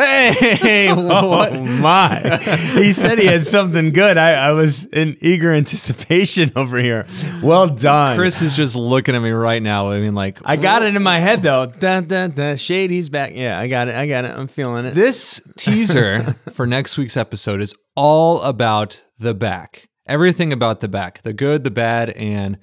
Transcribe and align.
Hey, 0.00 0.88
oh, 0.90 1.28
what? 1.28 1.52
Oh 1.52 1.64
my! 1.64 2.38
he 2.74 2.92
said 2.92 3.18
he 3.18 3.26
had 3.26 3.44
something 3.44 3.92
good. 3.92 4.16
I, 4.16 4.32
I 4.32 4.52
was 4.52 4.86
in 4.86 5.16
eager 5.20 5.52
anticipation 5.52 6.50
over 6.56 6.78
here. 6.78 7.06
Well 7.42 7.68
done, 7.68 8.16
Chris 8.16 8.40
is 8.40 8.56
just 8.56 8.76
looking 8.76 9.14
at 9.14 9.20
me 9.20 9.30
right 9.30 9.62
now. 9.62 9.90
I 9.90 10.00
mean, 10.00 10.14
like, 10.14 10.38
I 10.44 10.56
got 10.56 10.82
it 10.82 10.96
in 10.96 11.02
my 11.02 11.20
head 11.20 11.42
though. 11.42 11.66
Dun, 11.80 12.06
dun, 12.06 12.30
dun. 12.30 12.56
Shady's 12.56 13.10
back. 13.10 13.32
Yeah, 13.34 13.58
I 13.58 13.68
got 13.68 13.88
it. 13.88 13.94
I 13.94 14.06
got 14.06 14.24
it. 14.24 14.36
I'm 14.36 14.46
feeling 14.48 14.86
it. 14.86 14.94
This 14.94 15.40
teaser 15.56 16.32
for 16.52 16.66
next 16.66 16.96
week's 16.98 17.16
episode 17.16 17.60
is 17.60 17.74
all 17.94 18.40
about 18.42 19.02
the 19.18 19.34
back. 19.34 19.88
Everything 20.06 20.52
about 20.52 20.80
the 20.80 20.88
back 20.88 21.22
the 21.22 21.32
good, 21.32 21.62
the 21.64 21.70
bad, 21.70 22.10
and 22.10 22.58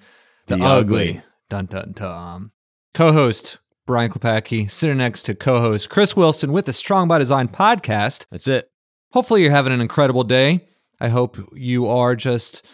the, 0.47 0.57
The 0.57 0.63
ugly. 0.63 1.09
ugly. 1.09 1.21
Dun 1.49 1.65
dun 1.67 1.91
dun. 1.93 2.51
Co 2.93 3.11
host 3.13 3.59
Brian 3.87 4.11
Klepacki, 4.11 4.69
sitting 4.69 4.97
next 4.97 5.23
to 5.23 5.33
co 5.33 5.61
host 5.61 5.89
Chris 5.89 6.13
Wilson 6.13 6.51
with 6.51 6.65
the 6.65 6.73
Strong 6.73 7.07
by 7.07 7.17
Design 7.17 7.47
podcast. 7.47 8.27
That's 8.29 8.47
it. 8.47 8.69
Hopefully, 9.13 9.41
you're 9.41 9.51
having 9.51 9.71
an 9.71 9.79
incredible 9.79 10.25
day. 10.25 10.67
I 10.99 11.07
hope 11.07 11.37
you 11.53 11.87
are 11.87 12.13
just 12.15 12.65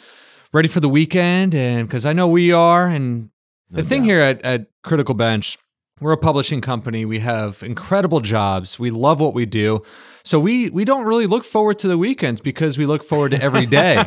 ready 0.52 0.67
for 0.67 0.80
the 0.80 0.89
weekend, 0.89 1.53
and 1.53 1.88
because 1.88 2.08
I 2.08 2.14
know 2.14 2.28
we 2.28 2.52
are. 2.52 2.88
And 2.88 3.30
the 3.70 3.83
thing 3.83 4.03
here 4.03 4.20
at, 4.20 4.42
at 4.42 4.67
Critical 4.81 5.14
Bench, 5.14 5.59
we're 6.02 6.11
a 6.13 6.17
publishing 6.17 6.59
company. 6.61 7.05
We 7.05 7.19
have 7.19 7.61
incredible 7.63 8.19
jobs. 8.19 8.80
We 8.80 8.89
love 8.91 9.22
what 9.22 9.33
we 9.33 9.45
do. 9.45 9.83
So 10.23 10.39
we 10.39 10.69
we 10.69 10.86
don't 10.86 11.05
really 11.05 11.27
look 11.27 11.44
forward 11.44 11.80
to 11.80 11.88
the 11.88 11.97
weekends 11.97 12.41
because 12.41 12.77
we 12.77 12.86
look 12.86 13.03
forward 13.03 13.31
to 13.31 13.41
every 13.41 13.66
day. 13.66 14.03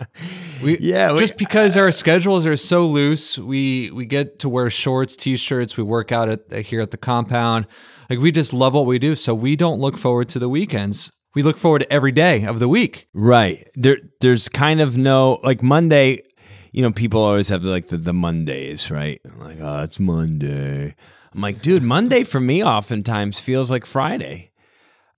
we, 0.62 0.78
Yeah, 0.78 1.12
we- 1.12 1.18
just 1.18 1.36
because 1.36 1.76
our 1.76 1.92
schedules 1.92 2.46
are 2.46 2.56
so 2.56 2.86
loose, 2.86 3.38
we 3.38 3.90
we 3.90 4.04
get 4.06 4.38
to 4.40 4.48
wear 4.48 4.70
shorts, 4.70 5.16
t-shirts. 5.16 5.76
We 5.76 5.82
work 5.84 6.12
out 6.12 6.28
at 6.28 6.52
here 6.66 6.80
at 6.80 6.90
the 6.92 6.96
compound. 6.96 7.66
Like 8.08 8.20
we 8.20 8.32
just 8.32 8.52
love 8.52 8.74
what 8.74 8.86
we 8.86 8.98
do. 8.98 9.14
So 9.14 9.34
we 9.34 9.56
don't 9.56 9.80
look 9.80 9.96
forward 9.98 10.28
to 10.30 10.38
the 10.38 10.48
weekends. 10.48 11.10
We 11.34 11.42
look 11.42 11.58
forward 11.58 11.80
to 11.80 11.92
every 11.92 12.12
day 12.12 12.44
of 12.46 12.58
the 12.58 12.68
week. 12.68 13.06
Right. 13.12 13.56
There 13.74 13.98
there's 14.20 14.48
kind 14.48 14.80
of 14.80 14.96
no 14.96 15.38
like 15.42 15.62
Monday, 15.62 16.22
you 16.72 16.82
know, 16.82 16.92
people 16.92 17.22
always 17.22 17.48
have 17.48 17.64
like 17.64 17.88
the, 17.88 17.96
the 17.96 18.12
Mondays, 18.12 18.90
right? 18.90 19.20
Like, 19.38 19.58
oh, 19.60 19.82
it's 19.82 20.00
Monday. 20.00 20.94
I'm 21.32 21.40
like, 21.40 21.62
dude, 21.62 21.82
Monday 21.82 22.24
for 22.24 22.40
me 22.40 22.64
oftentimes 22.64 23.40
feels 23.40 23.70
like 23.70 23.86
Friday. 23.86 24.50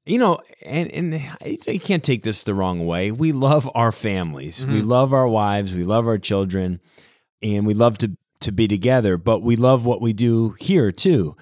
You 0.06 0.19
know, 0.19 0.41
and 0.65 0.91
and 0.91 1.15
I, 1.15 1.59
I 1.69 1.78
can't 1.78 2.03
take 2.03 2.23
this 2.23 2.43
the 2.43 2.55
wrong 2.55 2.87
way. 2.87 3.12
We 3.12 3.33
love 3.33 3.71
our 3.75 3.93
families. 3.93 4.65
We 4.65 4.81
mm-hmm. 4.81 4.89
love 4.89 5.12
our 5.12 5.28
wives, 5.28 5.75
we 5.75 5.84
love 5.84 6.06
our 6.06 6.19
children, 6.19 6.81
and 7.43 7.67
we 7.67 7.75
love 7.75 7.98
to 7.98 8.17
to 8.41 8.53
be 8.53 8.67
together, 8.67 9.17
but 9.17 9.41
we 9.41 9.56
love 9.56 9.84
what 9.84 10.01
we 10.01 10.12
do 10.12 10.56
here 10.59 10.91
too. 10.91 11.37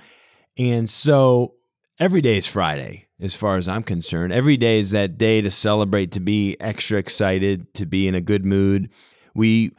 And 0.58 0.90
so 0.90 1.54
every 1.98 2.20
day 2.20 2.36
is 2.36 2.46
Friday, 2.46 3.06
as 3.20 3.36
far 3.36 3.56
as 3.56 3.68
I'm 3.68 3.84
concerned. 3.84 4.32
Every 4.32 4.56
day 4.56 4.80
is 4.80 4.90
that 4.90 5.16
day 5.16 5.40
to 5.40 5.50
celebrate, 5.50 6.12
to 6.12 6.20
be 6.20 6.56
extra 6.60 6.98
excited, 6.98 7.72
to 7.74 7.86
be 7.86 8.08
in 8.08 8.14
a 8.14 8.20
good 8.20 8.44
mood. 8.44 8.90
We 9.34 9.72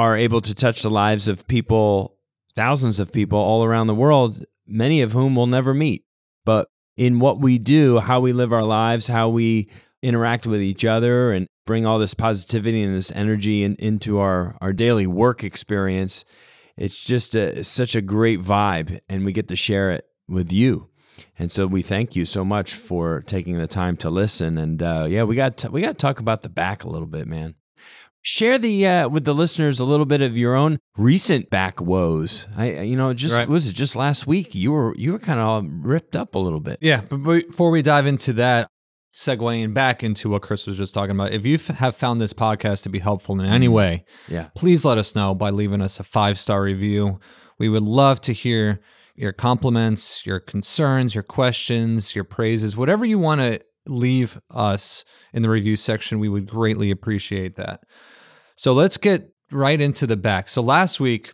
are 0.00 0.16
able 0.16 0.40
to 0.40 0.54
touch 0.54 0.82
the 0.82 0.90
lives 0.90 1.28
of 1.28 1.46
people, 1.46 2.16
thousands 2.56 2.98
of 2.98 3.12
people 3.12 3.38
all 3.38 3.62
around 3.64 3.86
the 3.86 3.94
world, 3.94 4.44
many 4.66 5.02
of 5.02 5.12
whom 5.12 5.36
we'll 5.36 5.46
never 5.46 5.74
meet. 5.74 6.04
But 6.44 6.68
in 6.96 7.20
what 7.20 7.38
we 7.38 7.58
do, 7.58 7.98
how 8.00 8.20
we 8.20 8.32
live 8.32 8.52
our 8.52 8.64
lives, 8.64 9.06
how 9.06 9.28
we 9.28 9.70
interact 10.02 10.46
with 10.46 10.62
each 10.62 10.84
other, 10.84 11.32
and 11.32 11.46
bring 11.66 11.84
all 11.84 11.98
this 11.98 12.14
positivity 12.14 12.82
and 12.82 12.96
this 12.96 13.12
energy 13.12 13.62
in, 13.62 13.76
into 13.76 14.18
our, 14.18 14.56
our 14.60 14.72
daily 14.72 15.06
work 15.06 15.44
experience, 15.44 16.24
it's 16.76 17.04
just 17.04 17.34
a, 17.34 17.62
such 17.62 17.94
a 17.94 18.00
great 18.00 18.40
vibe, 18.40 18.98
and 19.08 19.24
we 19.24 19.32
get 19.32 19.48
to 19.48 19.56
share 19.56 19.90
it 19.90 20.06
with 20.26 20.50
you. 20.50 20.88
And 21.38 21.52
so 21.52 21.66
we 21.66 21.82
thank 21.82 22.16
you 22.16 22.24
so 22.24 22.44
much 22.44 22.74
for 22.74 23.20
taking 23.26 23.58
the 23.58 23.68
time 23.68 23.96
to 23.98 24.08
listen. 24.08 24.56
And 24.56 24.82
uh, 24.82 25.06
yeah, 25.08 25.24
we 25.24 25.36
got 25.36 25.62
we 25.70 25.82
got 25.82 25.88
to 25.88 25.94
talk 25.94 26.18
about 26.18 26.40
the 26.40 26.48
back 26.48 26.84
a 26.84 26.88
little 26.88 27.06
bit, 27.06 27.26
man. 27.26 27.54
Share 28.22 28.58
the 28.58 28.86
uh, 28.86 29.08
with 29.08 29.24
the 29.24 29.34
listeners 29.34 29.80
a 29.80 29.84
little 29.84 30.04
bit 30.04 30.20
of 30.20 30.36
your 30.36 30.54
own 30.54 30.78
recent 30.98 31.48
back 31.48 31.80
woes. 31.80 32.46
I 32.56 32.80
you 32.80 32.94
know 32.96 33.14
just 33.14 33.36
Right. 33.38 33.48
was 33.48 33.66
it 33.66 33.72
just 33.72 33.96
last 33.96 34.26
week 34.26 34.54
you 34.54 34.72
were 34.72 34.94
you 34.96 35.12
were 35.12 35.18
kind 35.18 35.40
of 35.40 35.64
ripped 35.84 36.14
up 36.14 36.34
a 36.34 36.38
little 36.38 36.60
bit. 36.60 36.78
Yeah, 36.82 37.00
but 37.08 37.16
before 37.18 37.70
we 37.70 37.80
dive 37.80 38.06
into 38.06 38.34
that, 38.34 38.68
segueing 39.16 39.72
back 39.72 40.04
into 40.04 40.28
what 40.28 40.42
Chris 40.42 40.66
was 40.66 40.76
just 40.76 40.92
talking 40.92 41.12
about, 41.16 41.32
if 41.32 41.46
you 41.46 41.56
have 41.76 41.96
found 41.96 42.20
this 42.20 42.34
podcast 42.34 42.82
to 42.82 42.90
be 42.90 42.98
helpful 42.98 43.40
in 43.40 43.46
any 43.46 43.68
way, 43.68 44.04
Yeah. 44.28 44.48
please 44.54 44.84
let 44.84 44.98
us 44.98 45.14
know 45.14 45.34
by 45.34 45.48
leaving 45.50 45.80
us 45.80 45.98
a 45.98 46.04
five 46.04 46.38
star 46.38 46.62
review. 46.62 47.20
We 47.58 47.68
would 47.70 47.82
love 47.82 48.20
to 48.22 48.32
hear 48.34 48.80
your 49.16 49.32
compliments, 49.32 50.24
your 50.26 50.40
concerns, 50.40 51.14
your 51.14 51.24
questions, 51.24 52.14
your 52.14 52.24
praises, 52.24 52.76
whatever 52.76 53.04
you 53.04 53.18
want 53.18 53.40
to 53.40 53.60
leave 53.86 54.40
us 54.50 55.04
in 55.32 55.42
the 55.42 55.50
review 55.50 55.76
section. 55.76 56.18
We 56.20 56.28
would 56.28 56.46
greatly 56.46 56.90
appreciate 56.90 57.56
that. 57.56 57.80
So 58.56 58.72
let's 58.72 58.96
get 58.96 59.32
right 59.50 59.80
into 59.80 60.06
the 60.06 60.16
back. 60.16 60.48
So 60.48 60.62
last 60.62 61.00
week, 61.00 61.32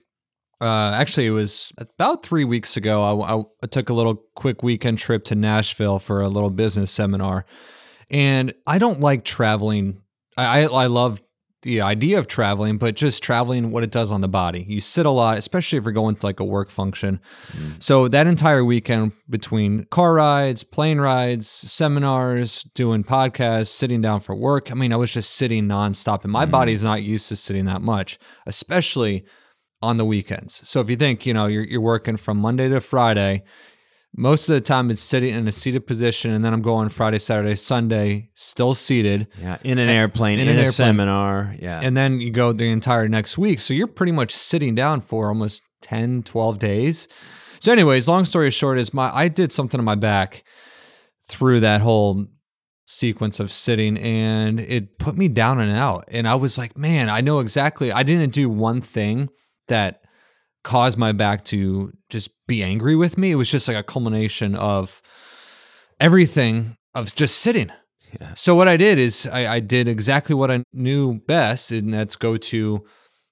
uh, 0.61 0.93
actually, 0.95 1.27
it 1.27 1.31
was 1.33 1.71
about 1.79 2.25
three 2.25 2.45
weeks 2.45 2.77
ago. 2.77 3.03
I, 3.03 3.37
I- 3.37 3.43
I 3.63 3.67
took 3.67 3.91
a 3.91 3.95
little 3.95 4.23
quick 4.35 4.63
weekend 4.63 4.99
trip 4.99 5.25
to 5.25 5.35
Nashville 5.35 5.99
for 5.99 6.23
a 6.23 6.29
little 6.29 6.49
business 6.51 6.91
seminar, 6.91 7.45
and 8.11 8.55
I 8.67 8.79
don't 8.79 9.01
like 9.01 9.25
traveling. 9.25 10.01
I, 10.37 10.63
I 10.63 10.87
love 10.87 11.21
the 11.63 11.81
idea 11.81 12.19
of 12.19 12.27
traveling, 12.27 12.79
but 12.79 12.95
just 12.95 13.23
traveling, 13.23 13.71
what 13.71 13.83
it 13.83 13.91
does 13.91 14.13
on 14.13 14.21
the 14.21 14.29
body. 14.29 14.65
You 14.69 14.81
sit 14.81 15.07
a 15.07 15.11
lot, 15.11 15.39
especially 15.39 15.79
if 15.79 15.85
you're 15.85 15.93
going 15.93 16.15
to 16.17 16.27
like 16.27 16.41
a 16.41 16.45
work 16.45 16.71
function. 16.71 17.21
Mm. 17.53 17.83
So 17.83 18.09
that 18.09 18.27
entire 18.27 18.65
weekend 18.65 19.13
between 19.29 19.85
car 19.87 20.15
rides, 20.15 20.63
plane 20.63 21.01
rides, 21.01 21.49
seminars, 21.49 22.63
doing 22.75 23.05
podcasts, 23.05 23.69
sitting 23.69 24.01
down 24.01 24.21
for 24.21 24.35
work. 24.35 24.71
I 24.71 24.75
mean, 24.75 24.93
I 24.93 24.97
was 24.97 25.13
just 25.13 25.35
sitting 25.35 25.65
nonstop, 25.65 26.23
and 26.23 26.33
my 26.33 26.47
mm. 26.47 26.51
body's 26.51 26.85
not 26.85 27.03
used 27.03 27.29
to 27.31 27.37
sitting 27.37 27.65
that 27.65 27.83
much, 27.83 28.19
especially 28.47 29.25
on 29.83 29.97
the 29.97 30.05
weekends. 30.05 30.69
So 30.69 30.81
if 30.81 30.89
you 30.89 30.97
think, 30.97 31.27
you 31.27 31.35
know, 31.35 31.47
you're, 31.47 31.65
you're 31.65 31.81
working 31.81 32.17
from 32.17 32.39
Monday 32.39 32.69
to 32.69 32.81
Friday, 32.81 33.45
most 34.17 34.49
of 34.49 34.55
the 34.55 34.61
time 34.63 34.91
it's 34.91 35.03
sitting 35.03 35.35
in 35.35 35.47
a 35.47 35.53
seated 35.53 35.87
position, 35.87 36.31
and 36.31 36.45
then 36.45 36.55
I'm 36.55 36.63
going 36.63 36.89
Friday, 36.89 37.19
Saturday, 37.19 37.55
Sunday, 37.55 38.31
still 38.35 38.75
seated. 38.75 39.29
Yeah, 39.41 39.59
in 39.63 39.79
an 39.79 39.91
airplane, 39.91 40.39
in 40.39 40.49
in, 40.49 40.55
an 40.55 40.57
a 40.57 40.61
airplane. 40.61 40.73
seminar. 40.73 41.55
Yeah. 41.61 41.81
And 41.83 41.97
then 41.97 42.21
you 42.21 42.31
go 42.31 42.53
the 42.53 42.71
entire 42.71 43.09
next 43.09 43.37
week. 43.37 43.61
So 43.61 43.75
you're 43.75 43.87
pretty 43.87 44.13
much 44.13 44.33
sitting 44.33 44.75
down 44.75 45.03
for 45.03 45.29
almost 45.29 45.63
10, 45.83 46.23
12 46.23 46.59
days. 46.59 47.09
So, 47.61 47.73
anyways, 47.73 48.09
long 48.09 48.25
story 48.25 48.51
short 48.51 48.79
is 48.79 48.95
my 48.95 49.15
I 49.15 49.29
did 49.29 49.53
something 49.53 49.79
on 49.79 49.85
my 49.85 49.95
back 49.95 50.45
through 51.29 51.61
that 51.61 51.81
whole 51.81 52.27
sequence 52.87 53.41
of 53.41 53.53
sitting 53.53 53.99
and 53.99 54.61
it 54.61 54.99
put 54.99 55.17
me 55.17 55.29
down 55.29 55.61
and 55.61 55.73
out. 55.73 56.05
And 56.09 56.29
I 56.29 56.37
was 56.37 56.57
like, 56.57 56.79
man, 56.79 57.09
I 57.09 57.21
know 57.21 57.41
exactly. 57.41 57.91
I 57.91 58.03
didn't 58.03 58.33
do 58.33 58.49
one 58.49 58.81
thing 58.81 59.29
that 59.69 60.03
caused 60.67 60.99
my 60.99 61.13
back 61.13 61.45
to 61.45 61.93
just 62.11 62.33
be 62.49 62.61
angry 62.61 62.97
with 62.97 63.17
me. 63.17 63.31
It 63.31 63.37
was 63.37 63.49
just 63.49 63.69
like 63.69 63.77
a 63.77 63.85
culmination 63.85 64.57
of 64.57 65.01
everything 66.01 66.77
of 66.93 67.15
just 67.15 67.39
sitting. 67.39 67.71
So 68.35 68.57
what 68.57 68.67
I 68.67 68.77
did 68.77 68.99
is 68.99 69.29
I, 69.33 69.47
I 69.47 69.61
did 69.61 69.87
exactly 69.87 70.35
what 70.35 70.51
I 70.51 70.65
knew 70.73 71.21
best, 71.21 71.71
and 71.71 71.95
that's 71.95 72.17
go 72.17 72.37
to 72.37 72.85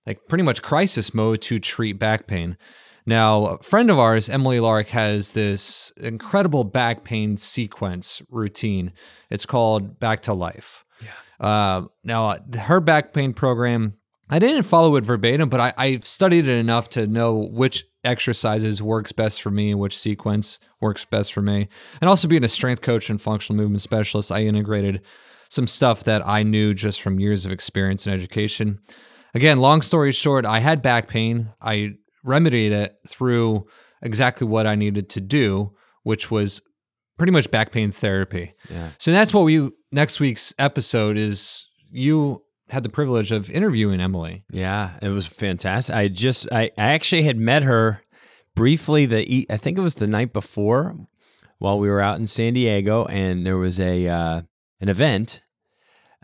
like 0.06 0.28
pretty 0.28 0.44
much 0.44 0.62
crisis 0.62 1.12
mode 1.12 1.42
to 1.42 1.58
treat 1.58 1.98
back 1.98 2.28
pain. 2.28 2.56
Now, 3.04 3.46
a 3.46 3.62
friend 3.64 3.90
of 3.90 3.98
ours, 3.98 4.28
Emily 4.28 4.60
Lark, 4.60 4.88
has 4.88 5.32
this 5.32 5.92
incredible 5.96 6.62
back 6.62 7.02
pain 7.02 7.36
sequence 7.36 8.22
routine. 8.30 8.92
It's 9.28 9.44
called 9.44 9.98
Back 9.98 10.20
to 10.22 10.34
Life. 10.34 10.84
Yeah. 11.02 11.46
Uh, 11.46 11.86
now, 12.04 12.28
uh, 12.28 12.38
her 12.60 12.80
back 12.80 13.12
pain 13.12 13.32
program, 13.34 13.94
I 14.30 14.38
didn't 14.38 14.62
follow 14.62 14.96
it 14.96 15.04
verbatim, 15.04 15.48
but 15.48 15.60
I, 15.60 15.74
I 15.76 16.00
studied 16.02 16.48
it 16.48 16.58
enough 16.58 16.88
to 16.90 17.06
know 17.06 17.34
which 17.34 17.84
exercises 18.04 18.82
works 18.82 19.12
best 19.12 19.40
for 19.40 19.50
me 19.50 19.74
which 19.74 19.96
sequence 19.96 20.58
works 20.80 21.04
best 21.04 21.32
for 21.32 21.42
me. 21.42 21.68
And 22.00 22.08
also 22.08 22.28
being 22.28 22.44
a 22.44 22.48
strength 22.48 22.82
coach 22.82 23.10
and 23.10 23.20
functional 23.20 23.56
movement 23.56 23.82
specialist, 23.82 24.30
I 24.30 24.42
integrated 24.42 25.02
some 25.48 25.66
stuff 25.66 26.04
that 26.04 26.26
I 26.26 26.42
knew 26.42 26.74
just 26.74 27.00
from 27.00 27.20
years 27.20 27.46
of 27.46 27.52
experience 27.52 28.06
and 28.06 28.14
education. 28.14 28.80
Again, 29.34 29.60
long 29.60 29.82
story 29.82 30.12
short, 30.12 30.46
I 30.46 30.58
had 30.58 30.82
back 30.82 31.08
pain. 31.08 31.50
I 31.60 31.94
remedied 32.22 32.72
it 32.72 32.96
through 33.08 33.66
exactly 34.02 34.46
what 34.46 34.66
I 34.66 34.74
needed 34.74 35.10
to 35.10 35.20
do, 35.20 35.74
which 36.02 36.30
was 36.30 36.60
pretty 37.16 37.32
much 37.32 37.50
back 37.50 37.72
pain 37.72 37.90
therapy. 37.90 38.54
Yeah. 38.70 38.90
So 38.98 39.12
that's 39.12 39.34
what 39.34 39.44
we 39.44 39.70
next 39.92 40.20
week's 40.20 40.54
episode 40.58 41.16
is. 41.16 41.68
You 41.96 42.42
had 42.74 42.82
the 42.82 42.88
privilege 42.88 43.32
of 43.32 43.48
interviewing 43.48 44.00
Emily. 44.00 44.44
Yeah, 44.50 44.98
it 45.00 45.08
was 45.08 45.26
fantastic. 45.26 45.94
I 45.94 46.08
just 46.08 46.46
I, 46.52 46.64
I 46.76 46.92
actually 46.92 47.22
had 47.22 47.38
met 47.38 47.62
her 47.62 48.02
briefly 48.54 49.06
the 49.06 49.46
I 49.48 49.56
think 49.56 49.78
it 49.78 49.82
was 49.82 49.94
the 49.94 50.06
night 50.06 50.32
before 50.32 50.96
while 51.58 51.78
we 51.78 51.88
were 51.88 52.00
out 52.00 52.18
in 52.18 52.26
San 52.26 52.54
Diego 52.54 53.06
and 53.06 53.46
there 53.46 53.56
was 53.56 53.80
a 53.80 54.08
uh, 54.08 54.42
an 54.80 54.88
event 54.88 55.42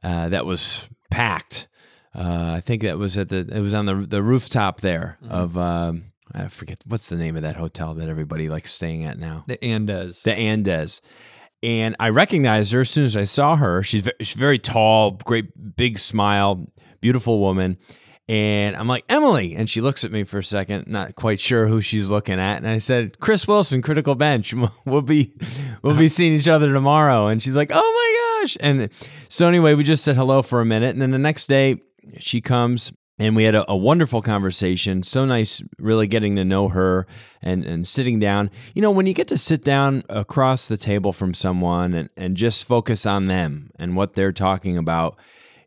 uh, 0.03 0.29
that 0.29 0.45
was 0.45 0.89
packed. 1.11 1.69
Uh, 2.15 2.55
I 2.57 2.61
think 2.61 2.83
that 2.83 2.99
was 2.99 3.17
at 3.17 3.29
the 3.29 3.49
it 3.51 3.61
was 3.61 3.73
on 3.73 3.87
the 3.87 3.95
the 3.95 4.23
rooftop 4.23 4.81
there 4.81 5.19
of 5.29 5.57
um, 5.57 6.11
I 6.35 6.49
forget 6.49 6.79
what's 6.87 7.09
the 7.09 7.17
name 7.17 7.37
of 7.37 7.43
that 7.43 7.57
hotel 7.57 7.95
that 7.95 8.09
everybody 8.09 8.49
likes 8.49 8.73
staying 8.73 9.05
at 9.05 9.19
now. 9.19 9.45
The 9.47 9.57
Andaz. 9.59 10.23
The 10.23 10.33
Andaz. 10.33 11.01
And 11.63 11.95
I 12.01 12.09
recognized 12.09 12.73
her 12.73 12.81
as 12.81 12.91
soon 12.91 13.05
as 13.05 13.17
I 13.17 13.25
saw 13.25 13.57
her. 13.57 13.83
She's, 13.83 14.09
she's 14.21 14.37
very 14.37 14.59
tall, 14.59 15.13
great 15.25 15.77
big 15.77 15.99
smile, 15.99 16.67
beautiful 17.01 17.39
woman. 17.39 17.77
And 18.31 18.77
I'm 18.77 18.87
like, 18.87 19.05
Emily. 19.09 19.57
And 19.57 19.69
she 19.69 19.81
looks 19.81 20.05
at 20.05 20.13
me 20.13 20.23
for 20.23 20.39
a 20.39 20.45
second, 20.45 20.87
not 20.87 21.17
quite 21.17 21.41
sure 21.41 21.67
who 21.67 21.83
she's 21.83 22.11
looking 22.11 22.39
at. 22.39 22.59
And 22.59 22.69
I 22.69 22.79
said, 22.79 23.19
Chris 23.19 23.49
Wilson, 23.49 23.83
Critical 23.83 24.15
Bench. 24.15 24.55
We'll 24.87 25.03
be 25.03 25.35
we'll 25.83 25.97
be 25.97 26.09
seeing 26.09 26.35
each 26.35 26.49
other 26.49 26.73
tomorrow. 26.73 27.27
And 27.27 27.43
she's 27.43 27.57
like, 27.57 27.71
Oh 27.73 28.41
my 28.41 28.41
gosh. 28.43 28.57
And 28.61 28.89
so 29.29 29.47
anyway, 29.47 29.75
we 29.75 29.85
just 29.85 30.05
said 30.05 30.17
hello 30.17 30.43
for 30.43 30.61
a 30.61 30.65
minute. 30.65 30.91
And 30.91 31.03
then 31.03 31.11
the 31.11 31.19
next 31.19 31.47
day 31.47 31.81
she 32.19 32.41
comes 32.41 32.93
and 33.21 33.37
we 33.37 33.45
had 33.45 33.55
a, 33.55 33.71
a, 33.71 33.77
wonderful 33.77 34.23
conversation. 34.23 35.03
So 35.03 35.27
nice, 35.27 35.63
really 35.79 36.07
getting 36.07 36.37
to 36.37 36.45
know 36.45 36.69
her 36.69 37.07
and, 37.43 37.65
and 37.65 37.87
sitting 37.87 38.19
down. 38.19 38.51
You 38.75 38.81
know, 38.81 38.91
when 38.91 39.07
you 39.07 39.13
get 39.13 39.29
to 39.29 39.37
sit 39.37 39.63
down 39.63 40.05
across 40.09 40.69
the 40.69 40.79
table 40.79 41.13
from 41.13 41.35
someone 41.35 41.93
and, 41.93 42.09
and 42.17 42.35
just 42.35 42.67
focus 42.67 43.05
on 43.05 43.27
them 43.27 43.71
and 43.77 43.95
what 43.95 44.15
they're 44.15 44.33
talking 44.33 44.79
about, 44.79 45.19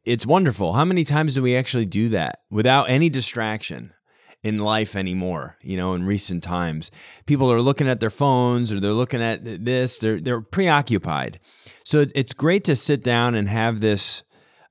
it's 0.04 0.26
wonderful. 0.26 0.74
How 0.74 0.84
many 0.84 1.04
times 1.04 1.36
do 1.36 1.44
we 1.44 1.56
actually 1.56 1.86
do 1.86 2.10
that 2.10 2.40
without 2.50 2.90
any 2.90 3.10
distraction? 3.10 3.94
in 4.44 4.60
life 4.60 4.98
anymore. 4.98 5.58
You 5.62 5.78
know, 5.78 5.94
in 5.94 6.04
recent 6.04 6.44
times, 6.44 6.92
people 7.26 7.50
are 7.50 7.62
looking 7.62 7.88
at 7.88 8.02
their 8.02 8.10
phones 8.10 8.74
or 8.74 8.82
they're 8.82 8.92
looking 8.92 9.22
at 9.22 9.46
this. 9.46 10.00
They're 10.00 10.20
they're 10.20 10.42
preoccupied. 10.42 11.40
So 11.86 12.04
it's 12.14 12.34
great 12.34 12.66
to 12.66 12.76
sit 12.76 13.06
down 13.06 13.36
and 13.36 13.48
have 13.48 13.80
this 13.80 14.24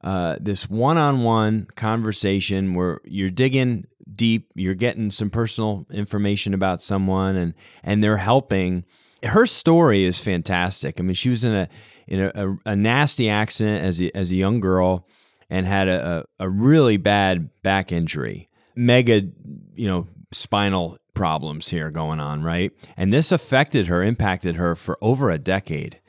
uh, 0.03 0.37
this 0.41 0.69
one-on-one 0.69 1.69
conversation 1.77 2.75
where 2.75 3.01
you're 3.05 3.31
digging 3.31 3.87
deep, 4.15 4.51
you're 4.55 4.75
getting 4.75 5.11
some 5.11 5.31
personal 5.31 5.87
information 5.91 6.55
about 6.55 6.83
someone, 6.83 7.37
and 7.37 7.55
and 7.83 8.03
they're 8.03 8.17
helping. 8.17 8.85
Her 9.23 9.47
story 9.47 10.05
is 10.05 10.19
fantastic. 10.19 10.99
I 10.99 11.03
mean, 11.03 11.15
she 11.15 11.31
was 11.31 11.45
in 11.45 11.55
a 11.55 11.69
in 12.09 12.21
a, 12.21 12.33
a, 12.35 12.59
a 12.73 12.77
nasty 12.77 13.29
accident 13.29 13.85
as 13.85 14.01
a, 14.01 14.15
as 14.17 14.31
a 14.31 14.35
young 14.35 14.61
girl 14.61 15.07
and 15.49 15.67
had 15.67 15.89
a, 15.89 16.25
a, 16.41 16.45
a 16.45 16.49
really 16.49 16.97
bad 16.97 17.51
back 17.63 17.93
injury, 17.93 18.49
mega, 18.75 19.23
you 19.75 19.87
know, 19.87 20.07
spinal 20.33 20.99
problems 21.15 21.69
here 21.69 21.91
going 21.91 22.21
on, 22.21 22.43
right? 22.43 22.73
And 22.97 23.13
this 23.13 23.33
affected 23.33 23.87
her, 23.87 24.03
impacted 24.03 24.57
her 24.57 24.75
for 24.75 24.99
over 25.01 25.31
a 25.31 25.39
decade, 25.39 26.01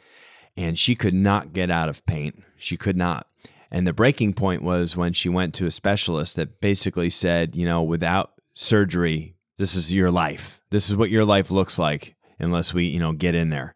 and 0.55 0.79
she 0.79 0.95
could 0.95 1.13
not 1.13 1.53
get 1.53 1.69
out 1.69 1.89
of 1.89 2.05
pain. 2.05 2.43
She 2.57 2.77
could 2.77 2.97
not. 2.97 3.27
And 3.73 3.87
the 3.87 3.91
breaking 3.91 4.33
point 4.33 4.61
was 4.61 4.95
when 4.95 5.13
she 5.13 5.29
went 5.29 5.55
to 5.55 5.65
a 5.65 5.71
specialist 5.71 6.35
that 6.35 6.61
basically 6.61 7.09
said, 7.09 7.55
you 7.55 7.65
know, 7.65 7.81
without 7.81 8.33
surgery, 8.53 9.35
this 9.57 9.75
is 9.75 9.91
your 9.91 10.11
life. 10.11 10.61
This 10.69 10.91
is 10.91 10.95
what 10.95 11.09
your 11.09 11.25
life 11.25 11.49
looks 11.49 11.79
like 11.79 12.15
unless 12.37 12.71
we, 12.71 12.85
you 12.85 12.99
know, 12.99 13.13
get 13.13 13.33
in 13.33 13.49
there. 13.49 13.75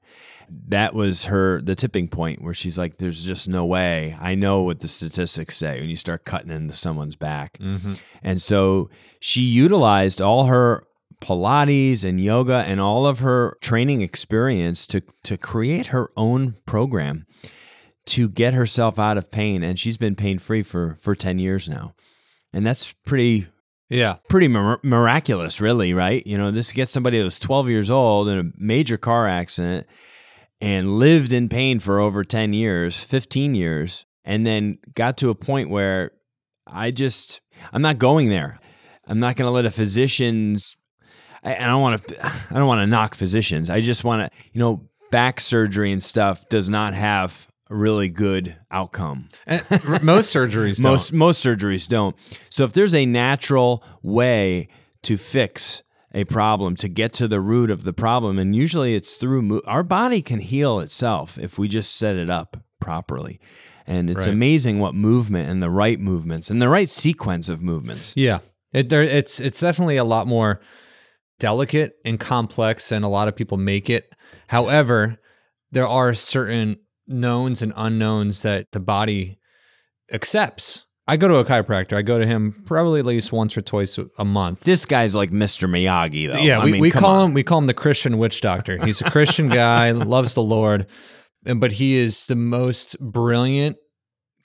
That 0.67 0.93
was 0.93 1.25
her 1.25 1.61
the 1.61 1.75
tipping 1.75 2.07
point 2.07 2.41
where 2.41 2.53
she's 2.53 2.77
like, 2.77 2.99
"There's 2.99 3.25
just 3.25 3.49
no 3.49 3.65
way." 3.65 4.15
I 4.21 4.35
know 4.35 4.61
what 4.61 4.79
the 4.79 4.87
statistics 4.87 5.57
say 5.57 5.81
when 5.81 5.89
you 5.89 5.97
start 5.97 6.23
cutting 6.23 6.51
into 6.51 6.73
someone's 6.73 7.17
back, 7.17 7.57
mm-hmm. 7.57 7.95
and 8.23 8.41
so 8.41 8.89
she 9.19 9.41
utilized 9.41 10.21
all 10.21 10.45
her 10.45 10.87
Pilates 11.19 12.05
and 12.05 12.21
yoga 12.21 12.63
and 12.65 12.79
all 12.79 13.05
of 13.05 13.19
her 13.19 13.57
training 13.59 14.01
experience 14.01 14.87
to 14.87 15.01
to 15.23 15.37
create 15.37 15.87
her 15.87 16.11
own 16.15 16.55
program 16.65 17.25
to 18.07 18.29
get 18.29 18.53
herself 18.53 18.97
out 18.97 19.17
of 19.17 19.31
pain 19.31 19.63
and 19.63 19.79
she's 19.79 19.97
been 19.97 20.15
pain 20.15 20.39
free 20.39 20.63
for 20.63 20.95
for 20.99 21.15
10 21.15 21.39
years 21.39 21.67
now. 21.67 21.93
And 22.53 22.65
that's 22.65 22.93
pretty 23.05 23.47
yeah. 23.89 24.15
pretty 24.29 24.47
mir- 24.47 24.79
miraculous 24.83 25.61
really 25.61 25.93
right? 25.93 26.25
You 26.25 26.37
know 26.37 26.51
this 26.51 26.71
gets 26.71 26.91
somebody 26.91 27.17
that 27.17 27.23
was 27.23 27.39
12 27.39 27.69
years 27.69 27.89
old 27.89 28.29
in 28.29 28.39
a 28.39 28.51
major 28.57 28.97
car 28.97 29.27
accident 29.27 29.87
and 30.59 30.91
lived 30.91 31.33
in 31.33 31.49
pain 31.49 31.79
for 31.79 31.99
over 31.99 32.23
10 32.23 32.53
years 32.53 33.03
15 33.03 33.53
years 33.53 34.05
and 34.25 34.45
then 34.45 34.79
got 34.95 35.17
to 35.17 35.29
a 35.29 35.35
point 35.35 35.69
where 35.69 36.11
i 36.65 36.89
just 36.89 37.41
i'm 37.71 37.81
not 37.81 37.99
going 37.99 38.29
there. 38.29 38.59
I'm 39.09 39.21
not 39.21 39.37
going 39.37 39.47
to 39.47 39.51
let 39.51 39.65
a 39.65 39.71
physician's 39.71 40.75
I, 41.43 41.55
I 41.55 41.67
don't 41.67 41.81
want 41.81 42.07
to 42.07 42.25
i 42.25 42.53
don't 42.53 42.67
want 42.67 42.79
to 42.79 42.87
knock 42.87 43.15
physicians. 43.15 43.69
I 43.69 43.81
just 43.81 44.03
want 44.03 44.31
to 44.31 44.39
you 44.53 44.59
know 44.59 44.89
back 45.11 45.39
surgery 45.39 45.91
and 45.91 46.03
stuff 46.03 46.47
does 46.49 46.69
not 46.69 46.93
have 46.93 47.47
a 47.69 47.75
really 47.75 48.09
good 48.09 48.57
outcome. 48.71 49.29
most 50.01 50.33
surgeries 50.35 50.75
don't. 50.81 50.91
Most 50.91 51.13
most 51.13 51.45
surgeries 51.45 51.87
don't. 51.87 52.15
So 52.49 52.63
if 52.63 52.73
there's 52.73 52.93
a 52.93 53.05
natural 53.05 53.83
way 54.01 54.69
to 55.03 55.17
fix 55.17 55.83
a 56.13 56.23
problem 56.23 56.75
to 56.77 56.87
get 56.87 57.13
to 57.13 57.27
the 57.27 57.41
root 57.41 57.69
of 57.69 57.83
the 57.83 57.93
problem 57.93 58.39
and 58.39 58.55
usually 58.55 58.95
it's 58.95 59.17
through 59.17 59.41
mo- 59.41 59.61
our 59.65 59.83
body 59.83 60.21
can 60.21 60.39
heal 60.39 60.79
itself 60.79 61.37
if 61.37 61.59
we 61.59 61.67
just 61.67 61.95
set 61.95 62.15
it 62.15 62.29
up 62.29 62.57
properly. 62.79 63.39
And 63.85 64.09
it's 64.09 64.19
Right. 64.25 64.29
amazing 64.33 64.79
what 64.79 64.95
movement 64.95 65.49
and 65.49 65.61
the 65.61 65.69
right 65.69 65.99
movements 65.99 66.49
and 66.49 66.61
the 66.61 66.69
right 66.69 66.89
sequence 66.89 67.49
of 67.49 67.61
movements. 67.61 68.13
Yeah, 68.17 68.39
it, 68.73 68.89
there, 68.89 69.03
it's 69.03 69.39
it's 69.39 69.59
definitely 69.59 69.97
a 69.97 70.03
lot 70.03 70.27
more 70.27 70.59
delicate 71.39 71.95
and 72.03 72.19
complex 72.19 72.89
than 72.89 73.03
a 73.03 73.09
lot 73.09 73.27
of 73.27 73.35
people 73.35 73.57
make 73.57 73.89
it. 73.89 74.13
However, 74.47 75.17
there 75.71 75.87
are 75.87 76.13
certain 76.13 76.77
knowns 77.07 77.61
and 77.61 77.73
unknowns 77.75 78.41
that 78.43 78.67
the 78.71 78.79
body 78.79 79.39
accepts. 80.11 80.83
I 81.09 81.15
go 81.15 81.27
to 81.29 81.35
a 81.37 81.45
chiropractor. 81.45 81.95
I 81.95 82.01
go 82.01 82.17
to 82.17 82.25
him 82.25 82.53
probably 82.65 82.99
at 82.99 83.05
least 83.05 83.31
once 83.31 83.57
or 83.57 83.61
twice 83.61 83.97
a 84.17 84.25
month. 84.25 84.61
This 84.61 84.85
guy's 84.85 85.15
like 85.15 85.31
Mr. 85.31 85.69
Miyagi 85.69 86.31
though. 86.31 86.39
Yeah, 86.39 86.59
I 86.59 86.65
we, 86.65 86.73
mean, 86.73 86.81
we 86.81 86.91
call 86.91 87.19
on. 87.21 87.29
him 87.29 87.33
we 87.33 87.43
call 87.43 87.59
him 87.59 87.67
the 87.67 87.73
Christian 87.73 88.17
witch 88.17 88.41
doctor. 88.41 88.83
He's 88.83 88.99
a 88.99 89.09
Christian 89.09 89.47
guy, 89.47 89.91
loves 89.91 90.33
the 90.33 90.43
Lord, 90.43 90.85
and 91.45 91.61
but 91.61 91.71
he 91.73 91.95
is 91.95 92.27
the 92.27 92.35
most 92.35 92.99
brilliant, 92.99 93.77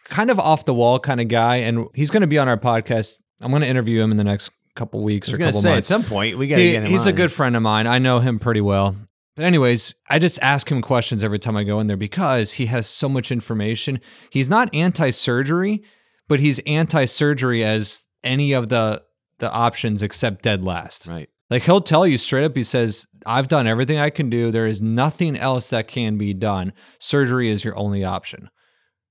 kind 0.04 0.30
of 0.30 0.38
off 0.38 0.64
the 0.64 0.74
wall 0.74 1.00
kind 1.00 1.20
of 1.20 1.26
guy. 1.26 1.56
And 1.56 1.88
he's 1.96 2.10
going 2.12 2.20
to 2.20 2.28
be 2.28 2.38
on 2.38 2.48
our 2.48 2.56
podcast. 2.58 3.14
I'm 3.40 3.50
going 3.50 3.62
to 3.62 3.68
interview 3.68 4.00
him 4.00 4.12
in 4.12 4.16
the 4.16 4.24
next 4.24 4.50
couple 4.76 5.02
weeks 5.02 5.32
or 5.32 5.36
couple 5.38 5.52
say 5.60 5.70
months. 5.70 5.90
at 5.90 5.94
some 5.94 6.04
point 6.04 6.38
we 6.38 6.46
gotta 6.46 6.62
He- 6.62 6.72
get 6.72 6.84
him 6.84 6.90
he's 6.90 7.06
a 7.06 7.12
good 7.12 7.32
friend 7.32 7.56
of 7.56 7.62
mine. 7.62 7.86
I 7.88 7.98
know 7.98 8.20
him 8.20 8.38
pretty 8.38 8.60
well. 8.60 8.96
But 9.36 9.44
anyways, 9.46 9.94
I 10.10 10.18
just 10.18 10.38
ask 10.42 10.70
him 10.70 10.82
questions 10.82 11.24
every 11.24 11.38
time 11.38 11.56
I 11.56 11.64
go 11.64 11.80
in 11.80 11.86
there 11.86 11.96
because 11.96 12.52
he 12.52 12.66
has 12.66 12.86
so 12.86 13.08
much 13.08 13.32
information. 13.32 14.00
He's 14.30 14.50
not 14.50 14.74
anti-surgery, 14.74 15.82
but 16.28 16.40
he's 16.40 16.58
anti-surgery 16.60 17.64
as 17.64 18.04
any 18.22 18.52
of 18.52 18.68
the 18.68 19.02
the 19.38 19.50
options 19.50 20.02
except 20.02 20.42
dead 20.42 20.62
last. 20.64 21.06
right. 21.08 21.28
Like 21.50 21.62
he'll 21.64 21.80
tell 21.80 22.06
you 22.06 22.16
straight 22.16 22.44
up, 22.44 22.56
he 22.56 22.62
says, 22.62 23.06
I've 23.26 23.48
done 23.48 23.66
everything 23.66 23.98
I 23.98 24.08
can 24.08 24.30
do. 24.30 24.50
There 24.50 24.66
is 24.66 24.80
nothing 24.80 25.36
else 25.36 25.68
that 25.70 25.86
can 25.88 26.16
be 26.16 26.32
done. 26.32 26.72
Surgery 27.00 27.50
is 27.50 27.62
your 27.64 27.76
only 27.76 28.04
option. 28.04 28.48